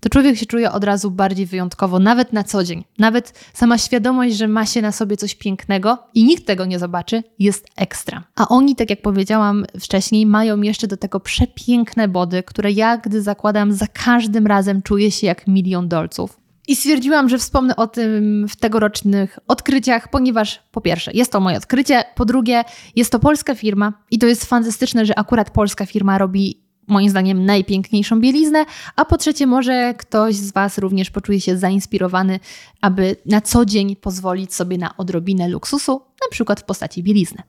[0.00, 2.84] to człowiek się czuje od razu bardziej wyjątkowo, nawet na co dzień.
[2.98, 7.22] Nawet sama świadomość, że ma się na sobie coś pięknego i nikt tego nie zobaczy,
[7.38, 8.24] jest ekstra.
[8.36, 13.22] A oni, tak jak powiedziałam wcześniej, mają jeszcze do tego przepiękne body, które ja, gdy
[13.22, 16.38] zakładam, za każdym razem czuję się jak milion dolców.
[16.68, 21.56] I stwierdziłam, że wspomnę o tym w tegorocznych odkryciach, ponieważ po pierwsze jest to moje
[21.56, 22.64] odkrycie, po drugie
[22.96, 27.44] jest to polska firma i to jest fantastyczne, że akurat polska firma robi moim zdaniem
[27.44, 28.64] najpiękniejszą bieliznę,
[28.96, 32.40] a po trzecie może ktoś z Was również poczuje się zainspirowany,
[32.80, 37.42] aby na co dzień pozwolić sobie na odrobinę luksusu, na przykład w postaci bielizny.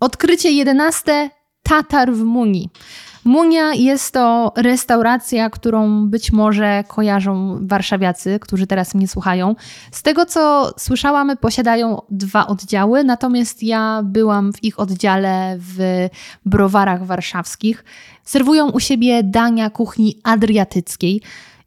[0.00, 1.30] Odkrycie jedenaste.
[1.62, 2.70] Tatar w Muni.
[3.24, 9.54] Munia jest to restauracja, którą być może kojarzą warszawiacy, którzy teraz mnie słuchają.
[9.90, 16.08] Z tego co słyszałam, posiadają dwa oddziały, natomiast ja byłam w ich oddziale w
[16.46, 17.84] browarach warszawskich.
[18.24, 21.22] Serwują u siebie dania kuchni adriatyckiej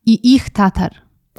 [0.06, 0.92] i ich tatar.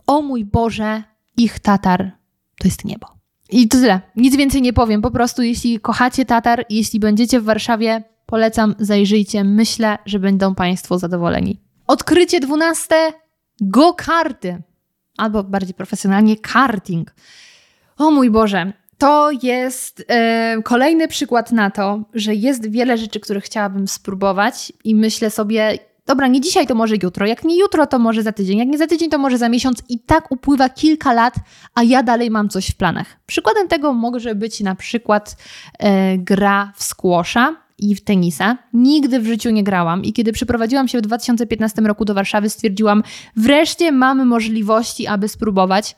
[0.07, 1.03] O mój Boże,
[1.37, 2.13] ich tatar
[2.59, 3.07] to jest niebo.
[3.51, 4.01] I to tyle.
[4.17, 5.03] Nic więcej nie powiem.
[5.03, 9.45] Po prostu, jeśli kochacie Tatar, jeśli będziecie w Warszawie, polecam, zajrzyjcie.
[9.45, 11.61] Myślę, że będą Państwo zadowoleni.
[11.87, 13.13] Odkrycie dwunaste:
[13.61, 14.63] go-karty.
[15.17, 17.15] Albo bardziej profesjonalnie, karting.
[17.99, 23.45] O mój Boże, to jest e, kolejny przykład na to, że jest wiele rzeczy, których
[23.45, 27.27] chciałabym spróbować, i myślę sobie, dobra, nie dzisiaj, to może jutro.
[27.27, 28.59] Jak nie jutro, to może za tydzień.
[28.59, 29.83] Jak nie za tydzień, to może za miesiąc.
[29.89, 31.35] I tak upływa kilka lat,
[31.75, 33.07] a ja dalej mam coś w planach.
[33.27, 35.37] Przykładem tego może być na przykład
[35.79, 38.59] e, gra w squasha i w tenisa.
[38.73, 43.03] Nigdy w życiu nie grałam i kiedy przyprowadziłam się w 2015 roku do Warszawy, stwierdziłam,
[43.37, 45.97] wreszcie mamy możliwości, aby spróbować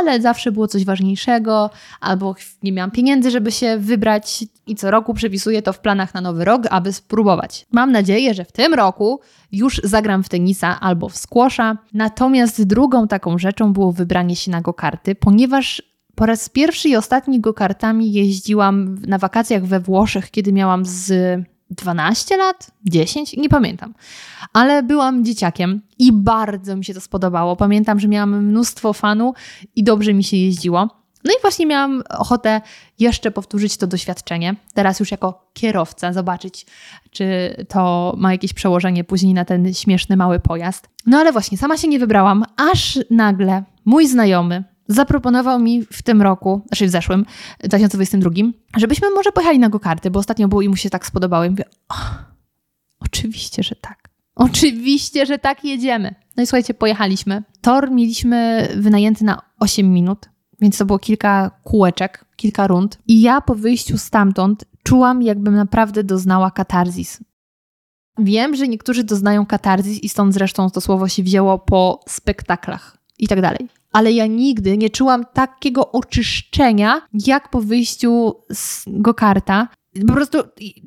[0.00, 5.14] ale zawsze było coś ważniejszego, albo nie miałam pieniędzy, żeby się wybrać i co roku
[5.14, 7.66] przepisuję to w planach na nowy rok, aby spróbować.
[7.72, 9.20] Mam nadzieję, że w tym roku
[9.52, 11.76] już zagram w tenisa albo w squasha.
[11.92, 15.82] Natomiast drugą taką rzeczą było wybranie się na go-karty, ponieważ
[16.14, 21.12] po raz pierwszy i ostatni go-kartami jeździłam na wakacjach we Włoszech, kiedy miałam z
[21.70, 23.94] 12 lat, 10, nie pamiętam.
[24.52, 27.56] Ale byłam dzieciakiem i bardzo mi się to spodobało.
[27.56, 29.34] Pamiętam, że miałam mnóstwo fanu
[29.76, 30.88] i dobrze mi się jeździło.
[31.24, 32.60] No i właśnie miałam ochotę
[32.98, 34.54] jeszcze powtórzyć to doświadczenie.
[34.74, 36.66] Teraz już jako kierowca, zobaczyć,
[37.10, 40.88] czy to ma jakieś przełożenie później na ten śmieszny mały pojazd.
[41.06, 46.22] No ale właśnie, sama się nie wybrałam, aż nagle mój znajomy, zaproponował mi w tym
[46.22, 47.26] roku, znaczy w zeszłym,
[47.60, 48.30] 2022,
[48.76, 51.44] żebyśmy może pojechali na go-karty, bo ostatnio było i mu się tak spodobało.
[51.44, 52.24] I mówię, oh,
[53.00, 54.08] oczywiście, że tak.
[54.34, 56.14] Oczywiście, że tak jedziemy.
[56.36, 57.42] No i słuchajcie, pojechaliśmy.
[57.60, 60.28] Tor mieliśmy wynajęty na 8 minut,
[60.60, 62.98] więc to było kilka kółeczek, kilka rund.
[63.06, 67.20] I ja po wyjściu stamtąd czułam, jakbym naprawdę doznała katarzis.
[68.18, 73.28] Wiem, że niektórzy doznają katarzis i stąd zresztą to słowo się wzięło po spektaklach i
[73.28, 79.68] tak dalej ale ja nigdy nie czułam takiego oczyszczenia, jak po wyjściu z go-karta.
[80.06, 80.38] Po prostu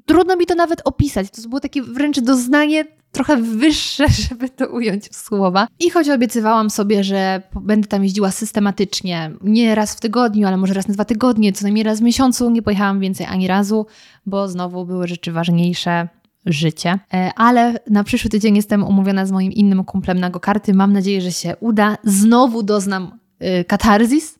[0.05, 1.29] trudno mi to nawet opisać.
[1.29, 5.67] To było takie wręcz doznanie trochę wyższe, żeby to ująć w słowa.
[5.79, 10.73] I choć obiecywałam sobie, że będę tam jeździła systematycznie, nie raz w tygodniu, ale może
[10.73, 13.85] raz na dwa tygodnie, co najmniej raz w miesiącu, nie pojechałam więcej ani razu,
[14.25, 16.07] bo znowu były rzeczy ważniejsze
[16.45, 16.99] życie.
[17.13, 20.73] E, ale na przyszły tydzień jestem umówiona z moim innym kumplem na go-karty.
[20.73, 21.97] Mam nadzieję, że się uda.
[22.03, 24.39] Znowu doznam y, katarzis,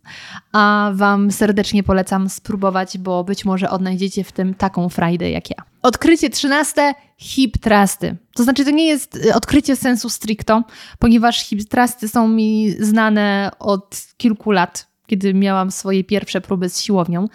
[0.52, 5.56] a Wam serdecznie polecam spróbować, bo być może odnajdziecie w tym taką frajdę jak ja.
[5.82, 8.18] Odkrycie trzynaste hip trusty.
[8.36, 10.64] To znaczy, to nie jest y, odkrycie sensu stricto,
[11.00, 16.82] ponieważ hip trusty są mi znane od kilku lat, kiedy miałam swoje pierwsze próby z
[16.82, 17.28] siłownią.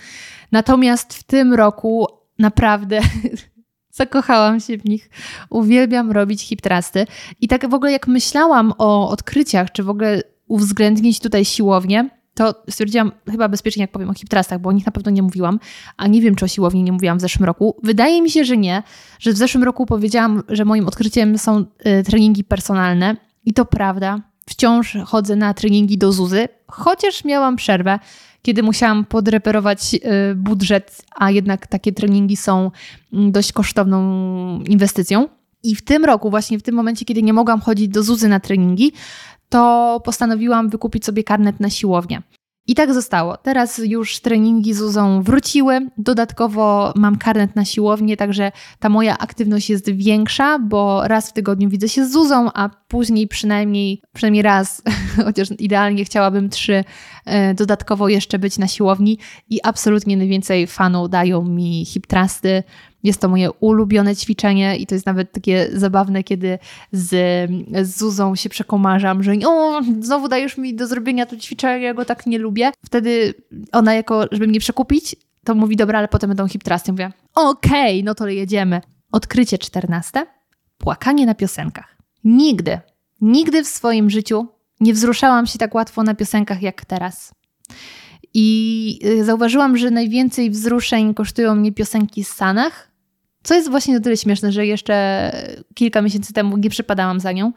[0.52, 2.06] Natomiast w tym roku
[2.38, 3.00] naprawdę
[3.92, 5.10] Zakochałam się w nich.
[5.50, 7.06] Uwielbiam robić hip trusty.
[7.40, 12.54] I tak w ogóle jak myślałam o odkryciach, czy w ogóle uwzględnić tutaj siłownię, to
[12.70, 15.58] stwierdziłam chyba bezpiecznie, jak powiem o hip trustach, bo o nich na pewno nie mówiłam,
[15.96, 17.76] a nie wiem, czy o siłowni nie mówiłam w zeszłym roku.
[17.82, 18.82] Wydaje mi się, że nie,
[19.18, 24.20] że w zeszłym roku powiedziałam, że moim odkryciem są y, treningi personalne i to prawda.
[24.46, 27.98] Wciąż chodzę na treningi do Zuzy, chociaż miałam przerwę
[28.42, 29.98] kiedy musiałam podreperować y,
[30.34, 32.70] budżet, a jednak takie treningi są
[33.12, 34.00] mm, dość kosztowną
[34.60, 35.28] inwestycją.
[35.62, 38.40] I w tym roku, właśnie w tym momencie, kiedy nie mogłam chodzić do Zuzy na
[38.40, 38.92] treningi,
[39.48, 42.22] to postanowiłam wykupić sobie karnet na siłownię.
[42.66, 43.36] I tak zostało.
[43.36, 45.80] Teraz już treningi z Uzą wróciły.
[45.98, 51.68] Dodatkowo mam karnet na siłownię, także ta moja aktywność jest większa, bo raz w tygodniu
[51.68, 54.82] widzę się z Zuzą, a później przynajmniej, przynajmniej raz,
[55.24, 56.84] chociaż idealnie chciałabym trzy,
[57.54, 59.18] dodatkowo jeszcze być na siłowni
[59.50, 62.62] i absolutnie najwięcej fanu dają mi hip trusty,
[63.02, 66.58] jest to moje ulubione ćwiczenie i to jest nawet takie zabawne, kiedy
[66.92, 67.10] z,
[67.82, 72.04] z Zuzą się przekomarzam, że o, znowu dajesz mi do zrobienia to ćwiczenie, ja go
[72.04, 72.70] tak nie lubię.
[72.84, 73.34] Wtedy
[73.72, 76.92] ona jako, żeby mnie przekupić, to mówi, dobra, ale potem będą hip trusty.
[76.92, 78.80] Mówię, okej, okay, no to jedziemy.
[79.12, 80.26] Odkrycie czternaste.
[80.78, 81.96] Płakanie na piosenkach.
[82.24, 82.80] Nigdy,
[83.20, 84.46] nigdy w swoim życiu
[84.82, 87.34] nie wzruszałam się tak łatwo na piosenkach jak teraz.
[88.34, 92.88] I y, zauważyłam, że najwięcej wzruszeń kosztują mnie piosenki z Sanach,
[93.42, 95.30] co jest właśnie o tyle śmieszne, że jeszcze
[95.74, 97.52] kilka miesięcy temu nie przypadałam za nią,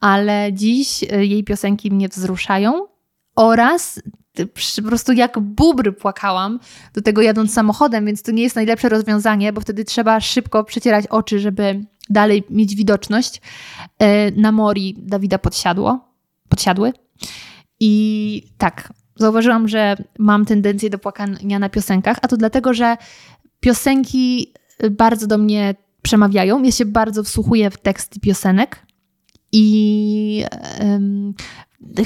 [0.00, 2.86] ale dziś y, jej piosenki mnie wzruszają
[3.36, 4.02] oraz
[4.76, 6.60] po prostu jak bubr płakałam
[6.94, 11.06] do tego jadąc samochodem, więc to nie jest najlepsze rozwiązanie, bo wtedy trzeba szybko przecierać
[11.06, 13.40] oczy, żeby dalej mieć widoczność.
[13.98, 16.09] E, na Mori Dawida podsiadło,
[16.50, 16.92] podsiadły.
[17.80, 22.96] I tak, zauważyłam, że mam tendencję do płakania na piosenkach, a to dlatego, że
[23.60, 24.52] piosenki
[24.90, 26.62] bardzo do mnie przemawiają.
[26.62, 28.86] Ja się bardzo wsłuchuję w teksty piosenek
[29.52, 30.44] i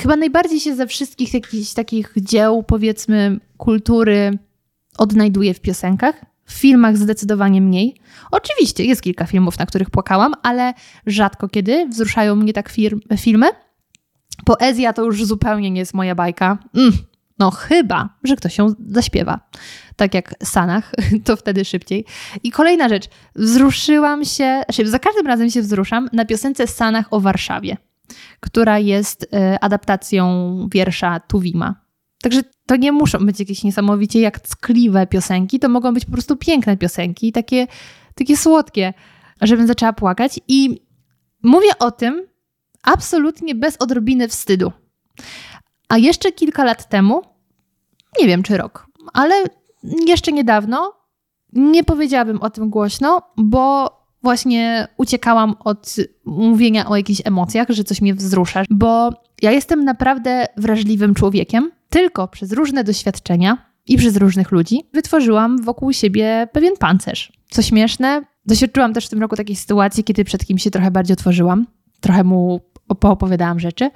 [0.02, 4.38] chyba najbardziej się ze wszystkich jakichś takich dzieł, powiedzmy, kultury
[4.98, 6.24] odnajduję w piosenkach.
[6.46, 7.96] W filmach zdecydowanie mniej.
[8.30, 10.74] Oczywiście jest kilka filmów, na których płakałam, ale
[11.06, 12.68] rzadko kiedy wzruszają mnie tak
[13.18, 13.46] filmy.
[14.44, 16.58] Poezja to już zupełnie nie jest moja bajka.
[16.74, 16.92] Mm,
[17.38, 19.40] no chyba, że ktoś się zaśpiewa.
[19.96, 20.92] Tak jak Sanach,
[21.24, 22.04] to wtedy szybciej.
[22.42, 23.08] I kolejna rzecz.
[23.34, 27.76] Wzruszyłam się, znaczy za każdym razem się wzruszam na piosence Sanach o Warszawie,
[28.40, 31.84] która jest e, adaptacją wiersza Tuwima.
[32.22, 36.36] Także to nie muszą być jakieś niesamowicie jak ckliwe piosenki, to mogą być po prostu
[36.36, 37.66] piękne piosenki, takie,
[38.14, 38.94] takie słodkie,
[39.42, 40.40] żebym zaczęła płakać.
[40.48, 40.80] I
[41.42, 42.26] mówię o tym
[42.84, 44.72] absolutnie bez odrobiny wstydu.
[45.88, 47.22] A jeszcze kilka lat temu,
[48.20, 49.34] nie wiem czy rok, ale
[50.06, 50.92] jeszcze niedawno
[51.52, 53.90] nie powiedziałabym o tym głośno, bo
[54.22, 59.10] właśnie uciekałam od mówienia o jakichś emocjach, że coś mnie wzrusza, bo
[59.42, 61.70] ja jestem naprawdę wrażliwym człowiekiem.
[61.88, 67.32] Tylko przez różne doświadczenia i przez różnych ludzi wytworzyłam wokół siebie pewien pancerz.
[67.50, 71.14] Co śmieszne, doświadczyłam też w tym roku takiej sytuacji, kiedy przed kimś się trochę bardziej
[71.14, 71.66] otworzyłam,
[72.00, 72.60] trochę mu
[73.00, 73.90] poopowiadałam rzeczy,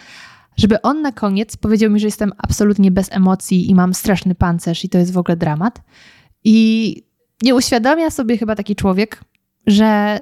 [0.57, 4.85] żeby on na koniec powiedział mi, że jestem absolutnie bez emocji i mam straszny pancerz
[4.85, 5.83] i to jest w ogóle dramat.
[6.45, 6.97] I
[7.43, 9.25] nie uświadamia sobie chyba taki człowiek,
[9.67, 10.19] że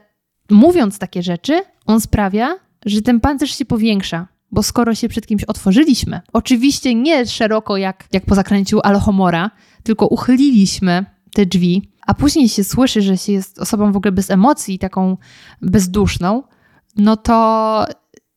[0.50, 2.56] mówiąc takie rzeczy, on sprawia,
[2.86, 4.28] że ten pancerz się powiększa.
[4.50, 9.50] Bo skoro się przed kimś otworzyliśmy, oczywiście nie szeroko jak, jak po zakręciu Alohomora,
[9.82, 11.04] tylko uchyliliśmy
[11.34, 15.16] te drzwi, a później się słyszy, że się jest osobą w ogóle bez emocji, taką
[15.62, 16.42] bezduszną,
[16.96, 17.86] no to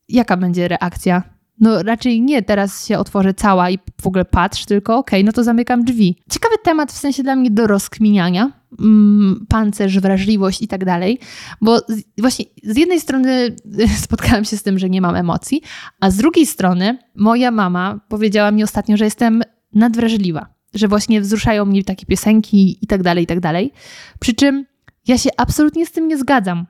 [0.09, 1.23] jaka będzie reakcja
[1.59, 5.31] no raczej nie, teraz się otworzę cała i w ogóle patrz, tylko okej, okay, no
[5.31, 6.23] to zamykam drzwi.
[6.31, 11.19] Ciekawy temat w sensie dla mnie do rozkminiania, mm, pancerz, wrażliwość i tak dalej,
[11.61, 13.55] bo z, właśnie z jednej strony
[14.05, 15.61] spotkałam się z tym, że nie mam emocji,
[15.99, 19.41] a z drugiej strony moja mama powiedziała mi ostatnio, że jestem
[19.73, 23.73] nadwrażliwa, że właśnie wzruszają mnie takie piosenki i tak dalej, i tak dalej.
[24.19, 24.65] Przy czym
[25.07, 26.65] ja się absolutnie z tym nie zgadzam.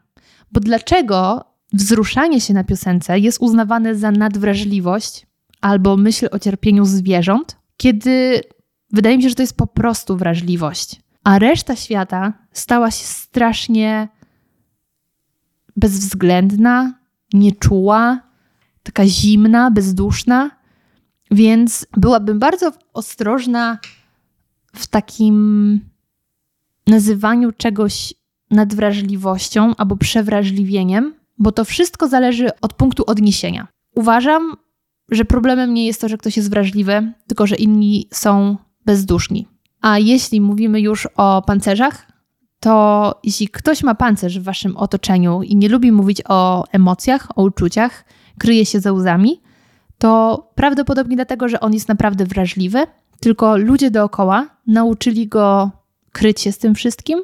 [0.51, 5.27] Bo dlaczego wzruszanie się na piosence jest uznawane za nadwrażliwość
[5.61, 8.41] albo myśl o cierpieniu zwierząt, kiedy
[8.91, 11.01] wydaje mi się, że to jest po prostu wrażliwość.
[11.23, 14.07] A reszta świata stała się strasznie
[15.75, 16.99] bezwzględna,
[17.33, 18.21] nieczuła,
[18.83, 20.51] taka zimna, bezduszna.
[21.31, 23.79] Więc byłabym bardzo ostrożna
[24.75, 25.79] w takim
[26.87, 28.13] nazywaniu czegoś
[28.51, 33.67] nadwrażliwością albo przewrażliwieniem, bo to wszystko zależy od punktu odniesienia.
[33.95, 34.55] Uważam,
[35.11, 39.47] że problemem nie jest to, że ktoś jest wrażliwy, tylko że inni są bezduszni.
[39.81, 42.11] A jeśli mówimy już o pancerzach,
[42.59, 47.43] to jeśli ktoś ma pancerz w waszym otoczeniu i nie lubi mówić o emocjach, o
[47.43, 48.05] uczuciach,
[48.39, 49.41] kryje się za łzami,
[49.97, 52.87] to prawdopodobnie dlatego, że on jest naprawdę wrażliwy,
[53.19, 55.71] tylko ludzie dookoła nauczyli go
[56.11, 57.19] kryć się z tym wszystkim,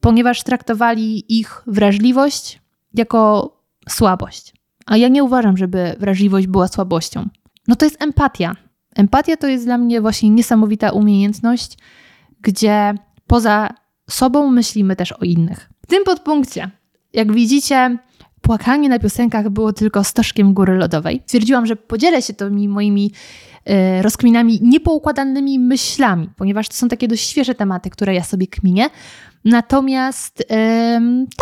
[0.00, 2.60] ponieważ traktowali ich wrażliwość
[2.94, 3.52] jako
[3.92, 4.54] słabość.
[4.86, 7.28] A ja nie uważam, żeby wrażliwość była słabością.
[7.68, 8.56] No to jest empatia.
[8.96, 11.78] Empatia to jest dla mnie właśnie niesamowita umiejętność,
[12.40, 12.94] gdzie
[13.26, 13.68] poza
[14.10, 15.70] sobą myślimy też o innych.
[15.82, 16.70] W tym podpunkcie,
[17.12, 17.98] jak widzicie,
[18.40, 21.22] płakanie na piosenkach było tylko stożkiem góry lodowej.
[21.26, 23.12] Stwierdziłam, że podzielę się tymi moimi
[23.70, 28.90] y, rozkminami niepoukładanymi myślami, ponieważ to są takie dość świeże tematy, które ja sobie kminię.
[29.44, 30.44] Natomiast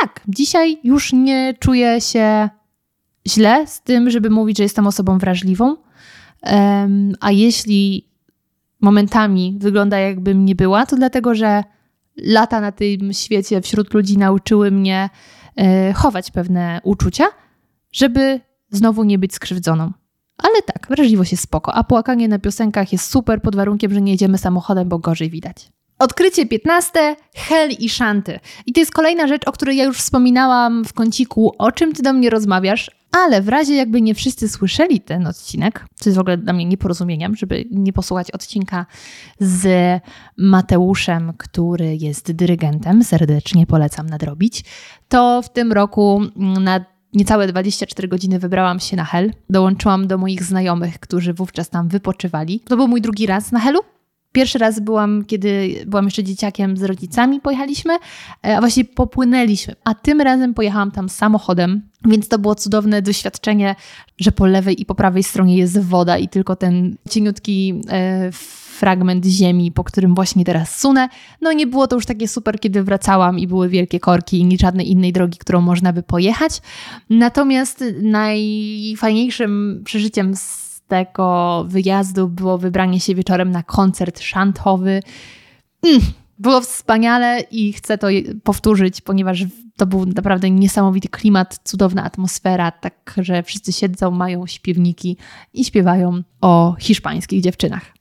[0.01, 2.49] tak, dzisiaj już nie czuję się
[3.29, 5.77] źle z tym, żeby mówić, że jestem osobą wrażliwą.
[7.21, 8.09] a jeśli
[8.81, 11.65] momentami wygląda jakbym nie była, to dlatego, że
[12.17, 15.11] lata na tym świecie wśród ludzi nauczyły mnie
[15.57, 17.25] e, chować pewne uczucia,
[17.93, 18.41] żeby
[18.71, 19.93] znowu nie być skrzywdzoną.
[20.39, 24.13] Ale tak, wrażliwość jest spoko, a płakanie na piosenkach jest super pod warunkiem, że nie
[24.13, 25.73] jedziemy samochodem, bo gorzej widać.
[25.99, 27.17] Odkrycie 15.
[27.35, 28.41] Hel i Szanty.
[28.67, 32.03] I to jest kolejna rzecz, o której ja już wspominałam w kąciku, o czym ty
[32.03, 36.21] do mnie rozmawiasz, ale w razie jakby nie wszyscy słyszeli ten odcinek, co jest w
[36.21, 38.87] ogóle dla mnie nieporozumieniem, żeby nie posłuchać odcinka
[39.41, 39.69] z
[40.37, 44.65] Mateuszem, który jest dyrygentem, serdecznie polecam nadrobić,
[45.09, 46.85] to w tym roku na
[47.15, 49.33] niecałe 24 godziny wybrałam się na Hel.
[49.51, 52.61] Dołączyłam do moich znajomych, którzy wówczas tam wypoczywali.
[52.61, 53.81] To był mój drugi raz na Helu.
[54.33, 57.95] Pierwszy raz byłam, kiedy byłam jeszcze dzieciakiem z rodzicami, pojechaliśmy,
[58.47, 59.75] e, a właściwie popłynęliśmy.
[59.85, 63.77] A tym razem pojechałam tam samochodem, więc to było cudowne doświadczenie,
[64.19, 68.33] że po lewej i po prawej stronie jest woda i tylko ten cieniutki e,
[68.79, 71.09] fragment ziemi, po którym właśnie teraz sunę.
[71.41, 74.61] No nie było to już takie super, kiedy wracałam i były wielkie korki i nic
[74.61, 76.61] żadnej innej drogi, którą można by pojechać.
[77.11, 85.03] Natomiast najfajniejszym przeżyciem z tego wyjazdu było wybranie się wieczorem na koncert szantowy.
[85.87, 86.01] Mm,
[86.39, 88.07] było wspaniale i chcę to
[88.45, 89.45] powtórzyć, ponieważ
[89.77, 95.17] to był naprawdę niesamowity klimat, cudowna atmosfera, tak że wszyscy siedzą, mają śpiewniki
[95.55, 97.95] i śpiewają o hiszpańskich dziewczynach.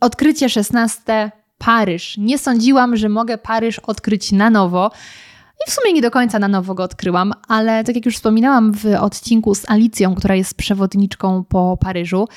[0.00, 1.30] Odkrycie 16.
[1.58, 2.16] Paryż.
[2.18, 4.90] Nie sądziłam, że mogę Paryż odkryć na nowo.
[5.66, 8.72] I w sumie nie do końca na nowo go odkryłam, ale tak jak już wspominałam
[8.72, 12.28] w odcinku z Alicją, która jest przewodniczką po Paryżu,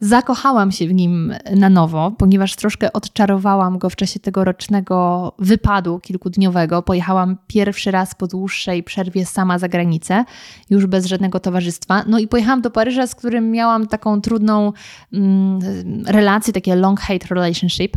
[0.00, 6.82] zakochałam się w nim na nowo, ponieważ troszkę odczarowałam go w czasie tegorocznego wypadu kilkudniowego.
[6.82, 10.24] Pojechałam pierwszy raz po dłuższej przerwie sama za granicę,
[10.70, 12.04] już bez żadnego towarzystwa.
[12.06, 14.72] No i pojechałam do Paryża, z którym miałam taką trudną
[15.12, 15.60] mm,
[16.06, 17.96] relację, takie long-hate relationship,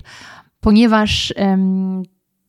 [0.59, 1.33] ponieważ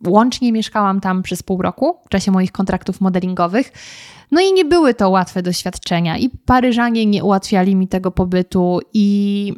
[0.06, 3.72] Łącznie mieszkałam tam przez pół roku w czasie moich kontraktów modelingowych.
[4.30, 9.52] No i nie były to łatwe doświadczenia, i Paryżanie nie ułatwiali mi tego pobytu, i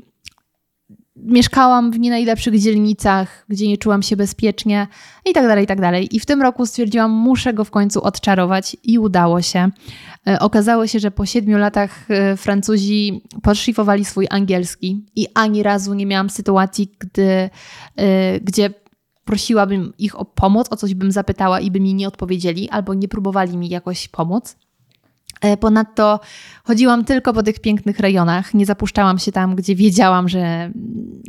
[1.17, 4.87] mieszkałam w nie najlepszych dzielnicach, gdzie nie czułam się bezpiecznie,
[5.31, 6.17] i tak dalej, i tak dalej.
[6.17, 9.71] I w tym roku stwierdziłam, muszę go w końcu odczarować, i udało się.
[10.29, 15.95] E, okazało się, że po siedmiu latach e, Francuzi podszlifowali swój angielski, i ani razu
[15.95, 17.51] nie miałam sytuacji, gdy,
[17.97, 18.71] e, gdzie
[19.27, 23.09] prosiłabym ich o pomoc, o coś bym zapytała i by mi nie odpowiedzieli albo nie
[23.09, 24.57] próbowali mi jakoś pomóc.
[25.41, 26.21] E, ponadto
[26.65, 30.71] chodziłam tylko po tych pięknych rejonach, nie zapuszczałam się tam, gdzie wiedziałam, że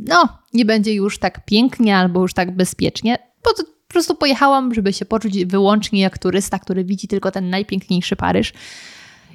[0.08, 3.18] no, nie będzie już tak pięknie albo już tak bezpiecznie.
[3.42, 8.16] Po, po prostu pojechałam, żeby się poczuć wyłącznie jak turysta, który widzi tylko ten najpiękniejszy
[8.16, 8.54] Paryż.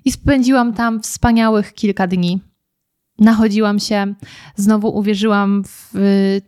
[0.04, 2.40] I spędziłam tam wspaniałych kilka dni.
[3.18, 4.14] Nachodziłam się,
[4.56, 5.92] znowu uwierzyłam w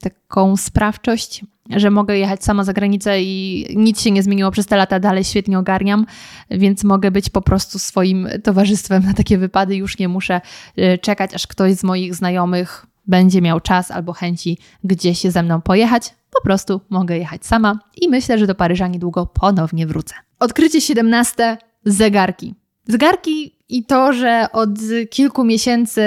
[0.01, 4.77] taką sprawczość że mogę jechać sama za granicę i nic się nie zmieniło przez te
[4.77, 6.07] lata, dalej świetnie ogarniam,
[6.51, 9.77] więc mogę być po prostu swoim towarzystwem na takie wypady.
[9.77, 10.41] Już nie muszę
[10.77, 15.43] e, czekać, aż ktoś z moich znajomych będzie miał czas albo chęci gdzieś się ze
[15.43, 16.15] mną pojechać.
[16.31, 20.15] Po prostu mogę jechać sama i myślę, że do Paryża niedługo ponownie wrócę.
[20.39, 21.57] Odkrycie 17.
[21.85, 22.55] Zegarki.
[22.89, 24.71] Zegarki i to, że od
[25.11, 26.03] kilku miesięcy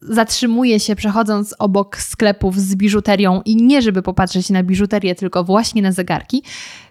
[0.00, 5.82] zatrzymuję się przechodząc obok sklepów z biżuterią i nie żeby popatrzeć na biżuterię, tylko właśnie
[5.82, 6.42] na zegarki,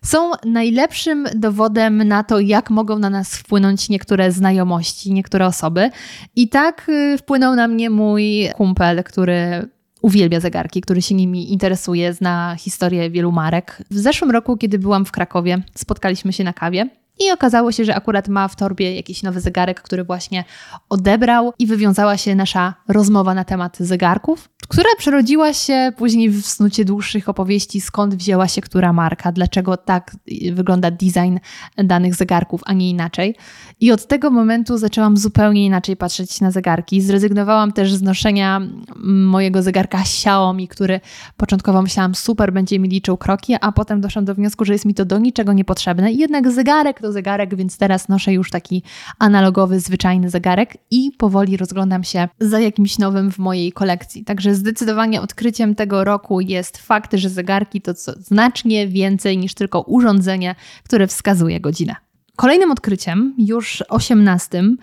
[0.04, 5.90] są najlepszym dowodem na to, jak mogą na nas wpłynąć niektóre znajomości, niektóre osoby.
[6.36, 9.70] I tak y, wpłynął na mnie mój kumpel, który
[10.02, 13.84] uwielbia zegarki, który się nimi interesuje, zna historię wielu marek.
[13.92, 17.96] W zeszłym roku, kiedy byłam w Krakowie, spotkaliśmy się na kawie i okazało się, że
[17.96, 20.44] akurat ma w torbie jakiś nowy zegarek, który właśnie
[20.90, 26.86] odebrał, i wywiązała się nasza rozmowa na temat zegarków, która przerodziła się później w snucie
[26.86, 30.16] dłuższych opowieści, skąd wzięła się która marka, dlaczego tak
[30.54, 31.38] wygląda design
[31.78, 33.36] danych zegarków, a nie inaczej.
[33.80, 37.02] I od tego momentu zaczęłam zupełnie inaczej patrzeć na zegarki.
[37.02, 38.62] Zrezygnowałam też z noszenia
[39.06, 41.00] mojego zegarka Xiaomi, który
[41.38, 44.94] początkowo myślałam super, będzie mi liczył kroki, a potem doszłam do wniosku, że jest mi
[44.94, 46.12] to do niczego niepotrzebne.
[46.12, 48.84] I jednak zegarek to zegarek, więc teraz noszę już taki
[49.20, 54.24] analogowy, zwyczajny zegarek i powoli rozglądam się za jakimś nowym w mojej kolekcji.
[54.24, 60.56] Także zdecydowanie odkryciem tego roku jest fakt, że zegarki to znacznie więcej niż tylko urządzenie,
[60.84, 61.96] które wskazuje godzinę.
[62.36, 64.78] Kolejnym odkryciem, już osiemnastym,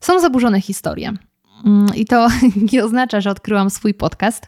[0.00, 1.12] są zaburzone historie.
[1.64, 2.28] Mm, I to
[2.72, 4.46] nie oznacza, że odkryłam swój podcast,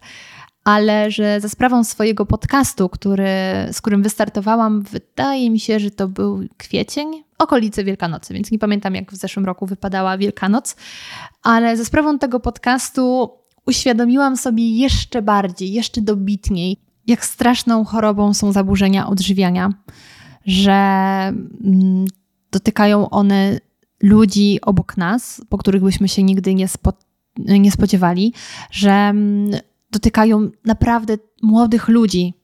[0.65, 3.29] ale że za sprawą swojego podcastu, który,
[3.73, 8.95] z którym wystartowałam, wydaje mi się, że to był kwiecień, okolice Wielkanocy, więc nie pamiętam,
[8.95, 10.77] jak w zeszłym roku wypadała Wielkanoc,
[11.43, 13.31] ale za sprawą tego podcastu
[13.67, 19.71] uświadomiłam sobie jeszcze bardziej, jeszcze dobitniej, jak straszną chorobą są zaburzenia odżywiania,
[20.47, 22.05] że mm,
[22.51, 23.61] dotykają one
[24.03, 26.93] ludzi obok nas, po których byśmy się nigdy nie, spo,
[27.39, 28.33] nie spodziewali,
[28.71, 29.51] że mm,
[29.95, 32.35] dotykają naprawdę młodych ludzi,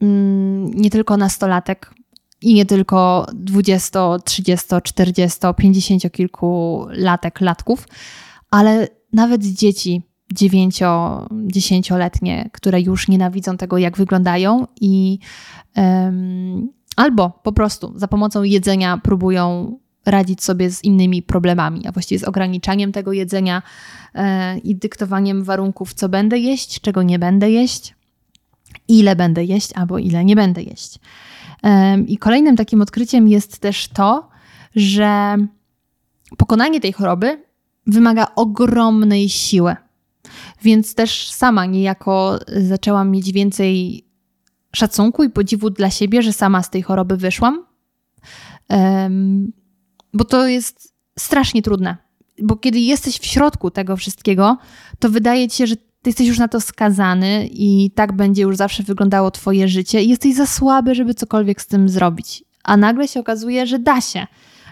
[0.00, 1.94] mm, nie tylko nastolatek
[2.42, 7.88] i nie tylko 20, 30, 40, 50 kilku latek, latków,
[8.50, 10.02] ale nawet dzieci
[10.32, 10.80] 9,
[11.30, 15.18] 10-letnie, które już nienawidzą tego, jak wyglądają i
[15.76, 22.18] um, albo po prostu za pomocą jedzenia próbują radzić sobie z innymi problemami, a właściwie
[22.18, 23.62] z ograniczaniem tego jedzenia
[24.14, 27.94] e, i dyktowaniem warunków, co będę jeść, czego nie będę jeść,
[28.88, 30.98] ile będę jeść albo ile nie będę jeść.
[32.06, 34.28] I kolejnym takim odkryciem jest też to,
[34.74, 35.36] że
[36.36, 37.42] pokonanie tej choroby
[37.86, 39.76] wymaga ogromnej siły.
[40.62, 44.04] Więc też sama niejako zaczęłam mieć więcej
[44.76, 47.64] szacunku i podziwu dla siebie, że sama z tej choroby wyszłam.
[50.16, 51.96] Bo to jest strasznie trudne.
[52.42, 54.58] Bo kiedy jesteś w środku tego wszystkiego,
[54.98, 58.56] to wydaje ci się, że ty jesteś już na to skazany i tak będzie już
[58.56, 62.44] zawsze wyglądało twoje życie i jesteś za słaby, żeby cokolwiek z tym zrobić.
[62.64, 64.26] A nagle się okazuje, że da się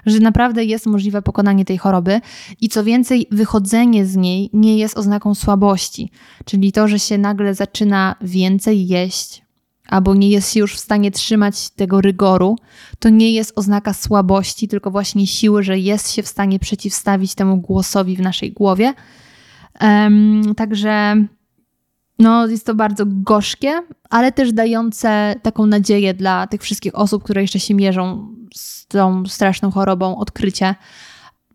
[0.07, 2.21] że naprawdę jest możliwe pokonanie tej choroby
[2.61, 6.11] i co więcej, wychodzenie z niej nie jest oznaką słabości.
[6.45, 9.44] Czyli to, że się nagle zaczyna więcej jeść,
[9.89, 12.57] albo nie jest już w stanie trzymać tego rygoru,
[12.99, 17.57] to nie jest oznaka słabości, tylko właśnie siły, że jest się w stanie przeciwstawić temu
[17.57, 18.95] głosowi w naszej głowie.
[19.81, 21.17] Um, także
[22.19, 27.43] no, jest to bardzo gorzkie, ale też dające taką nadzieję dla tych wszystkich osób, które
[27.43, 30.75] jeszcze się mierzą z tą straszną chorobą, odkrycie.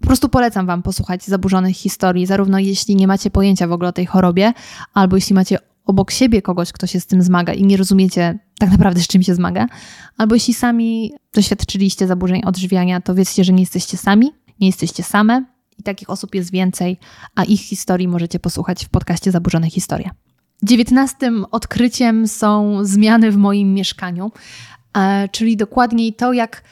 [0.01, 3.93] Po prostu polecam Wam posłuchać zaburzonych historii, zarówno jeśli nie macie pojęcia w ogóle o
[3.93, 4.53] tej chorobie,
[4.93, 5.57] albo jeśli macie
[5.89, 9.23] obok siebie kogoś, kto się z tym zmaga i nie rozumiecie tak naprawdę, z czym
[9.23, 9.67] się zmaga,
[10.17, 15.45] albo jeśli sami doświadczyliście zaburzeń odżywiania, to wiedzcie, że nie jesteście sami, nie jesteście same
[15.77, 16.97] i takich osób jest więcej,
[17.35, 20.09] a ich historii możecie posłuchać w podcaście Zaburzone Historie.
[20.63, 24.31] Dziewiętnastym odkryciem są zmiany w moim mieszkaniu,
[24.97, 26.63] e, czyli dokładniej to, jak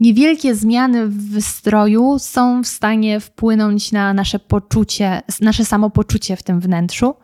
[0.00, 6.60] niewielkie zmiany w wystroju są w stanie wpłynąć na nasze poczucie, nasze samopoczucie w tym
[6.60, 7.14] wnętrzu.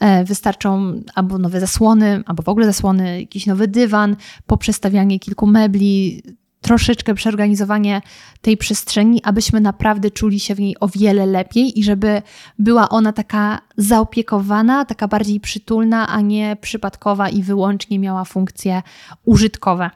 [0.00, 4.16] E, wystarczą albo nowe zasłony, albo w ogóle zasłony, jakiś nowy dywan,
[4.46, 6.22] poprzestawianie kilku mebli,
[6.60, 8.02] troszeczkę przeorganizowanie
[8.40, 12.22] tej przestrzeni, abyśmy naprawdę czuli się w niej o wiele lepiej i żeby
[12.58, 18.82] była ona taka zaopiekowana, taka bardziej przytulna, a nie przypadkowa i wyłącznie miała funkcje
[19.24, 19.90] użytkowe.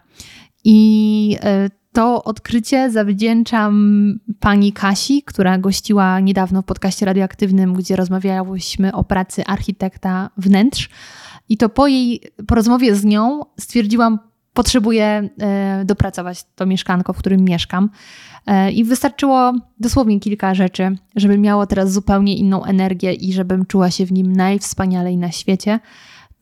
[0.64, 8.92] I e, to odkrycie zawdzięczam pani Kasi, która gościła niedawno w podcaście radioaktywnym, gdzie rozmawiałyśmy
[8.92, 10.88] o pracy architekta wnętrz.
[11.48, 14.18] I to po jej po rozmowie z nią stwierdziłam,
[14.54, 17.90] potrzebuję e, dopracować to mieszkanko, w którym mieszkam.
[18.46, 23.90] E, I wystarczyło dosłownie kilka rzeczy, żeby miało teraz zupełnie inną energię i żebym czuła
[23.90, 25.80] się w nim najwspanialej na świecie.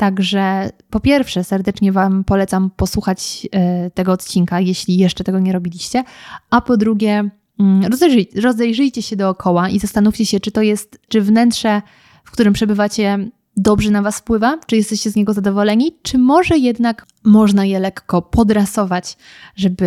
[0.01, 6.05] Także po pierwsze, serdecznie Wam polecam posłuchać e, tego odcinka, jeśli jeszcze tego nie robiliście.
[6.51, 11.21] A po drugie, mm, rozejrzyjcie, rozejrzyjcie się dookoła i zastanówcie się, czy to jest, czy
[11.21, 11.83] wnętrze,
[12.25, 17.07] w którym przebywacie, dobrze na Was wpływa, czy jesteście z niego zadowoleni, czy może jednak
[17.25, 19.17] można je lekko podrasować,
[19.57, 19.87] żeby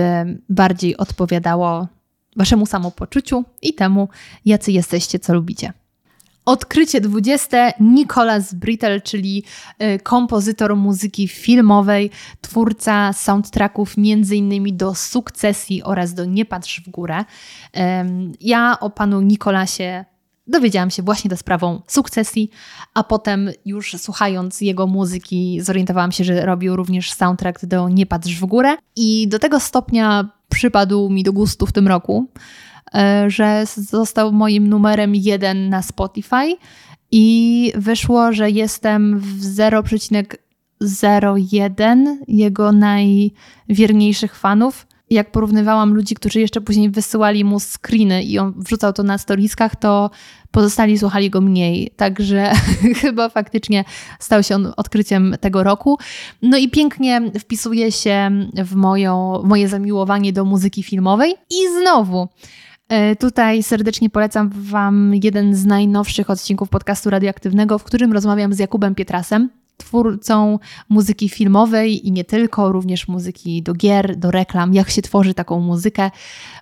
[0.49, 1.87] bardziej odpowiadało
[2.35, 4.09] Waszemu samopoczuciu i temu,
[4.45, 5.73] jacy jesteście, co lubicie.
[6.45, 7.71] Odkrycie 20.
[7.79, 9.43] Nicholas Brittle, czyli
[9.81, 12.09] y, kompozytor muzyki filmowej,
[12.41, 14.77] twórca soundtracków m.in.
[14.77, 17.25] do Sukcesji oraz do Nie patrz w górę.
[18.41, 20.05] Ja o panu Nikolasie
[20.47, 22.49] dowiedziałam się właśnie za sprawą Sukcesji,
[22.93, 28.35] a potem już słuchając jego muzyki zorientowałam się, że robił również soundtrack do Nie patrz
[28.35, 32.27] w górę i do tego stopnia przypadł mi do gustu w tym roku,
[33.27, 36.57] że został moim numerem jeden na Spotify
[37.15, 44.87] i wyszło, że jestem w 0,01 jego najwierniejszych fanów.
[45.09, 49.75] Jak porównywałam ludzi, którzy jeszcze później wysyłali mu screeny i on wrzucał to na storiskach,
[49.75, 50.09] to
[50.51, 51.91] pozostali słuchali go mniej.
[51.95, 52.51] Także
[53.01, 53.83] chyba faktycznie
[54.19, 55.97] stał się on odkryciem tego roku.
[56.41, 58.31] No i pięknie wpisuje się
[58.65, 61.35] w, moją, w moje zamiłowanie do muzyki filmowej.
[61.49, 62.29] I znowu E,
[63.19, 68.95] tutaj serdecznie polecam Wam jeden z najnowszych odcinków podcastu radioaktywnego, w którym rozmawiam z Jakubem
[68.95, 70.59] Pietrasem, twórcą
[70.89, 75.59] muzyki filmowej i nie tylko, również muzyki do gier, do reklam, jak się tworzy taką
[75.59, 76.11] muzykę,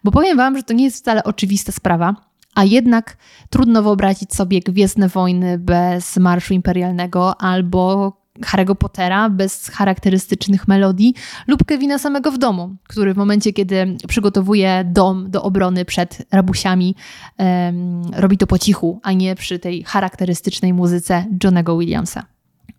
[0.03, 2.15] bo powiem Wam, że to nie jest wcale oczywista sprawa.
[2.55, 3.17] A jednak
[3.49, 11.13] trudno wyobrazić sobie Gwiezdne Wojny bez Marszu Imperialnego albo Harry'ego Pottera bez charakterystycznych melodii
[11.47, 16.95] lub Kevina samego w domu, który w momencie, kiedy przygotowuje dom do obrony przed rabusiami,
[17.37, 22.25] um, robi to po cichu, a nie przy tej charakterystycznej muzyce Johnego Williamsa.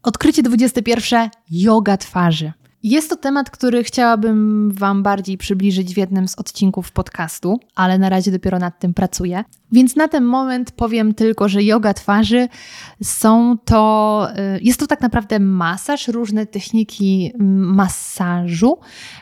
[0.03, 1.31] Odkrycie 21.
[1.51, 2.53] Yoga twarzy.
[2.83, 8.09] Jest to temat, który chciałabym Wam bardziej przybliżyć w jednym z odcinków podcastu, ale na
[8.09, 9.45] razie dopiero nad tym pracuję.
[9.73, 12.49] Więc na ten moment powiem tylko, że yoga twarzy
[13.03, 18.79] są to, y, jest to tak naprawdę masaż, różne techniki masażu,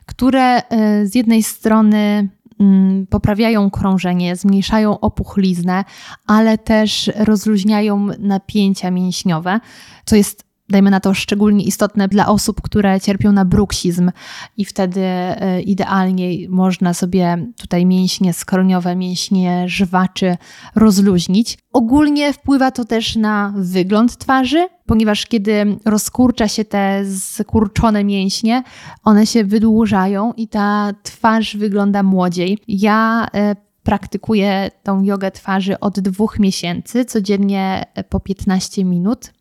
[0.07, 0.63] które y,
[1.07, 2.29] z jednej strony
[2.61, 5.85] mm, poprawiają krążenie, zmniejszają opuchliznę,
[6.27, 9.61] ale też rozluźniają napięcia mięśniowe,
[10.05, 14.11] co jest dajmy na to, szczególnie istotne dla osób, które cierpią na bruksizm
[14.57, 20.37] i wtedy e, idealnie można sobie tutaj mięśnie skroniowe, mięśnie żwaczy
[20.75, 21.59] rozluźnić.
[21.73, 28.63] Ogólnie wpływa to też na wygląd twarzy, ponieważ kiedy rozkurcza się te skurczone mięśnie,
[29.05, 32.59] one się wydłużają i ta twarz wygląda młodziej.
[32.69, 39.33] Ja e, praktykuję tą jogę twarzy od dwóch miesięcy, codziennie po 15 minut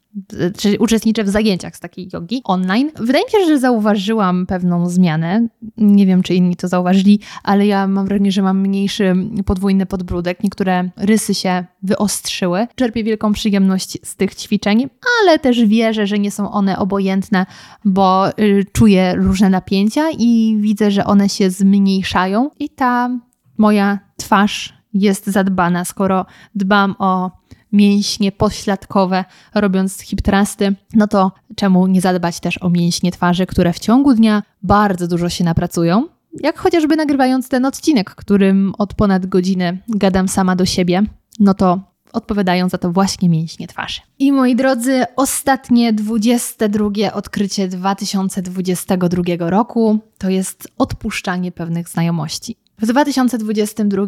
[0.58, 2.92] czy uczestniczę w zajęciach z takiej jogi online.
[2.96, 5.48] Wydaje mi się, że zauważyłam pewną zmianę.
[5.78, 10.44] Nie wiem, czy inni to zauważyli, ale ja mam wrażenie, że mam mniejszy podwójny podbródek.
[10.44, 12.68] Niektóre rysy się wyostrzyły.
[12.76, 14.90] Czerpię wielką przyjemność z tych ćwiczeń,
[15.22, 17.46] ale też wierzę, że nie są one obojętne,
[17.86, 23.10] bo y, czuję różne napięcia i widzę, że one się zmniejszają i ta
[23.58, 27.32] moja twarz jest zadbana, skoro dbam o
[27.72, 33.74] mięśnie pośladkowe, robiąc hip trusty, no to czemu nie zadbać też o mięśnie twarzy, które
[33.74, 36.08] w ciągu dnia bardzo dużo się napracują?
[36.34, 41.04] Jak chociażby nagrywając ten odcinek, którym od ponad godziny gadam sama do siebie,
[41.40, 41.80] no to
[42.14, 44.02] odpowiadają za to właśnie mięśnie twarzy.
[44.20, 52.56] I moi drodzy, ostatnie 22 odkrycie 2022 roku to jest odpuszczanie pewnych znajomości.
[52.78, 54.04] W 2022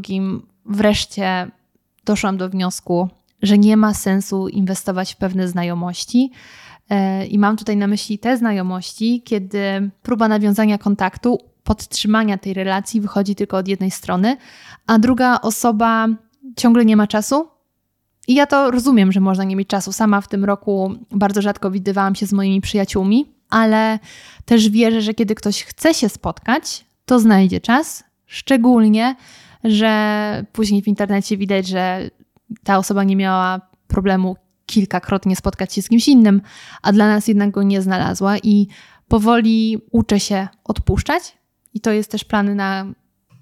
[0.65, 1.51] wreszcie
[2.05, 3.09] doszłam do wniosku,
[3.41, 6.31] że nie ma sensu inwestować w pewne znajomości.
[6.89, 13.01] E, I mam tutaj na myśli te znajomości, kiedy próba nawiązania kontaktu, podtrzymania tej relacji
[13.01, 14.37] wychodzi tylko od jednej strony,
[14.87, 16.07] a druga osoba
[16.55, 17.47] ciągle nie ma czasu.
[18.27, 19.91] I ja to rozumiem, że można nie mieć czasu.
[19.91, 23.99] Sama w tym roku bardzo rzadko widywałam się z moimi przyjaciółmi, ale
[24.45, 28.03] też wierzę, że kiedy ktoś chce się spotkać, to znajdzie czas.
[28.25, 29.15] Szczególnie,
[29.63, 32.09] że później w internecie widać, że
[32.63, 34.35] ta osoba nie miała problemu
[34.65, 36.41] kilkakrotnie spotkać się z kimś innym,
[36.81, 38.67] a dla nas jednak go nie znalazła i
[39.07, 41.37] powoli uczę się odpuszczać.
[41.73, 42.85] I to jest też plan na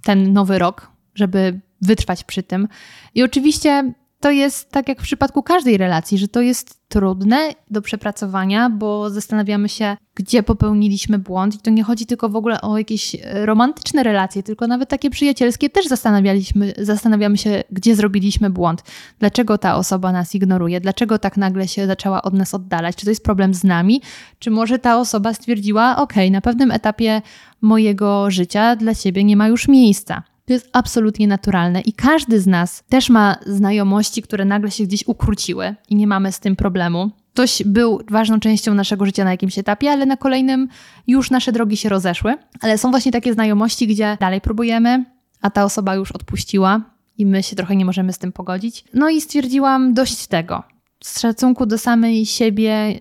[0.03, 2.68] ten nowy rok, żeby wytrwać przy tym.
[3.16, 7.38] I oczywiście to jest tak jak w przypadku każdej relacji, że to jest trudne
[7.72, 11.55] do przepracowania, bo zastanawiamy się, gdzie popełniliśmy błąd.
[11.55, 15.09] I to nie chodzi tylko w ogóle o jakieś e, romantyczne relacje, tylko nawet takie
[15.09, 18.84] przyjacielskie też zastanawialiśmy, zastanawiamy się, gdzie zrobiliśmy błąd.
[19.20, 20.82] Dlaczego ta osoba nas ignoruje?
[20.82, 22.95] Dlaczego tak nagle się zaczęła od nas oddalać?
[22.95, 24.01] Czy to jest problem z nami?
[24.39, 27.22] Czy może ta osoba stwierdziła, ok, na pewnym etapie
[27.61, 30.24] mojego życia dla ciebie nie ma już miejsca.
[30.49, 35.07] To jest absolutnie naturalne i każdy z nas też ma znajomości, które nagle się gdzieś
[35.07, 37.11] ukróciły i nie mamy z tym problemu.
[37.33, 40.67] Ktoś był ważną częścią naszego życia na jakimś etapie, ale na kolejnym
[41.07, 42.35] już nasze drogi się rozeszły.
[42.61, 45.05] Ale są właśnie takie znajomości, gdzie dalej próbujemy,
[45.41, 46.81] a ta osoba już odpuściła
[47.17, 48.83] i my się trochę nie możemy z tym pogodzić.
[48.93, 50.63] No i stwierdziłam dość tego.
[51.03, 52.99] Z szacunku do samej siebie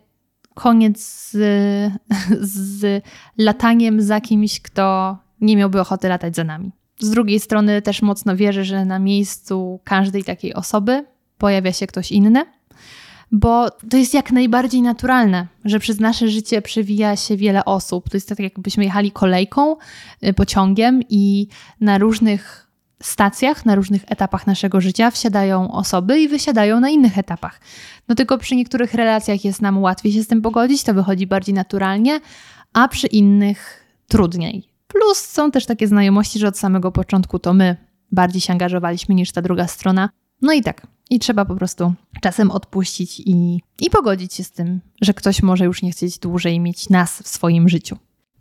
[0.54, 1.36] koniec z,
[2.62, 3.02] z
[3.38, 6.77] lataniem za kimś, kto nie miałby ochoty latać za nami.
[7.00, 11.04] Z drugiej strony też mocno wierzę, że na miejscu każdej takiej osoby
[11.38, 12.44] pojawia się ktoś inny,
[13.32, 18.10] bo to jest jak najbardziej naturalne, że przez nasze życie przewija się wiele osób.
[18.10, 19.76] To jest tak, jakbyśmy jechali kolejką,
[20.26, 21.48] y, pociągiem i
[21.80, 22.68] na różnych
[23.02, 27.60] stacjach, na różnych etapach naszego życia wsiadają osoby i wysiadają na innych etapach.
[28.08, 31.54] No tylko przy niektórych relacjach jest nam łatwiej się z tym pogodzić, to wychodzi bardziej
[31.54, 32.20] naturalnie,
[32.72, 34.67] a przy innych trudniej.
[34.88, 37.76] Plus są też takie znajomości, że od samego początku to my
[38.12, 40.08] bardziej się angażowaliśmy niż ta druga strona.
[40.42, 40.86] No i tak.
[41.10, 45.64] I trzeba po prostu czasem odpuścić i, i pogodzić się z tym, że ktoś może
[45.64, 47.96] już nie chcieć dłużej mieć nas w swoim życiu.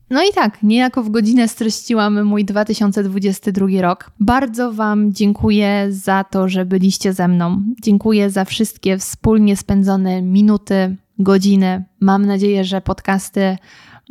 [0.10, 4.12] No i tak, niejako w godzinę streściłam mój 2022 rok.
[4.20, 7.64] Bardzo Wam dziękuję za to, że byliście ze mną.
[7.84, 11.84] Dziękuję za wszystkie wspólnie spędzone minuty, godziny.
[12.00, 13.58] Mam nadzieję, że podcasty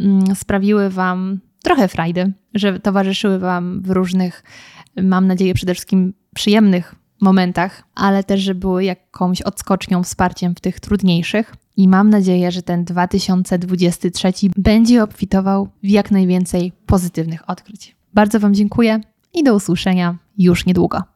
[0.00, 4.42] mm, sprawiły Wam trochę frajdy, że towarzyszyły Wam w różnych,
[5.02, 10.80] mam nadzieję, przede wszystkim przyjemnych momentach, ale też, że były jakąś odskocznią, wsparciem w tych
[10.80, 11.54] trudniejszych.
[11.76, 17.96] I mam nadzieję, że ten 2023 będzie obfitował w jak najwięcej pozytywnych odkryć.
[18.14, 19.00] Bardzo Wam dziękuję
[19.34, 21.15] i do usłyszenia już niedługo.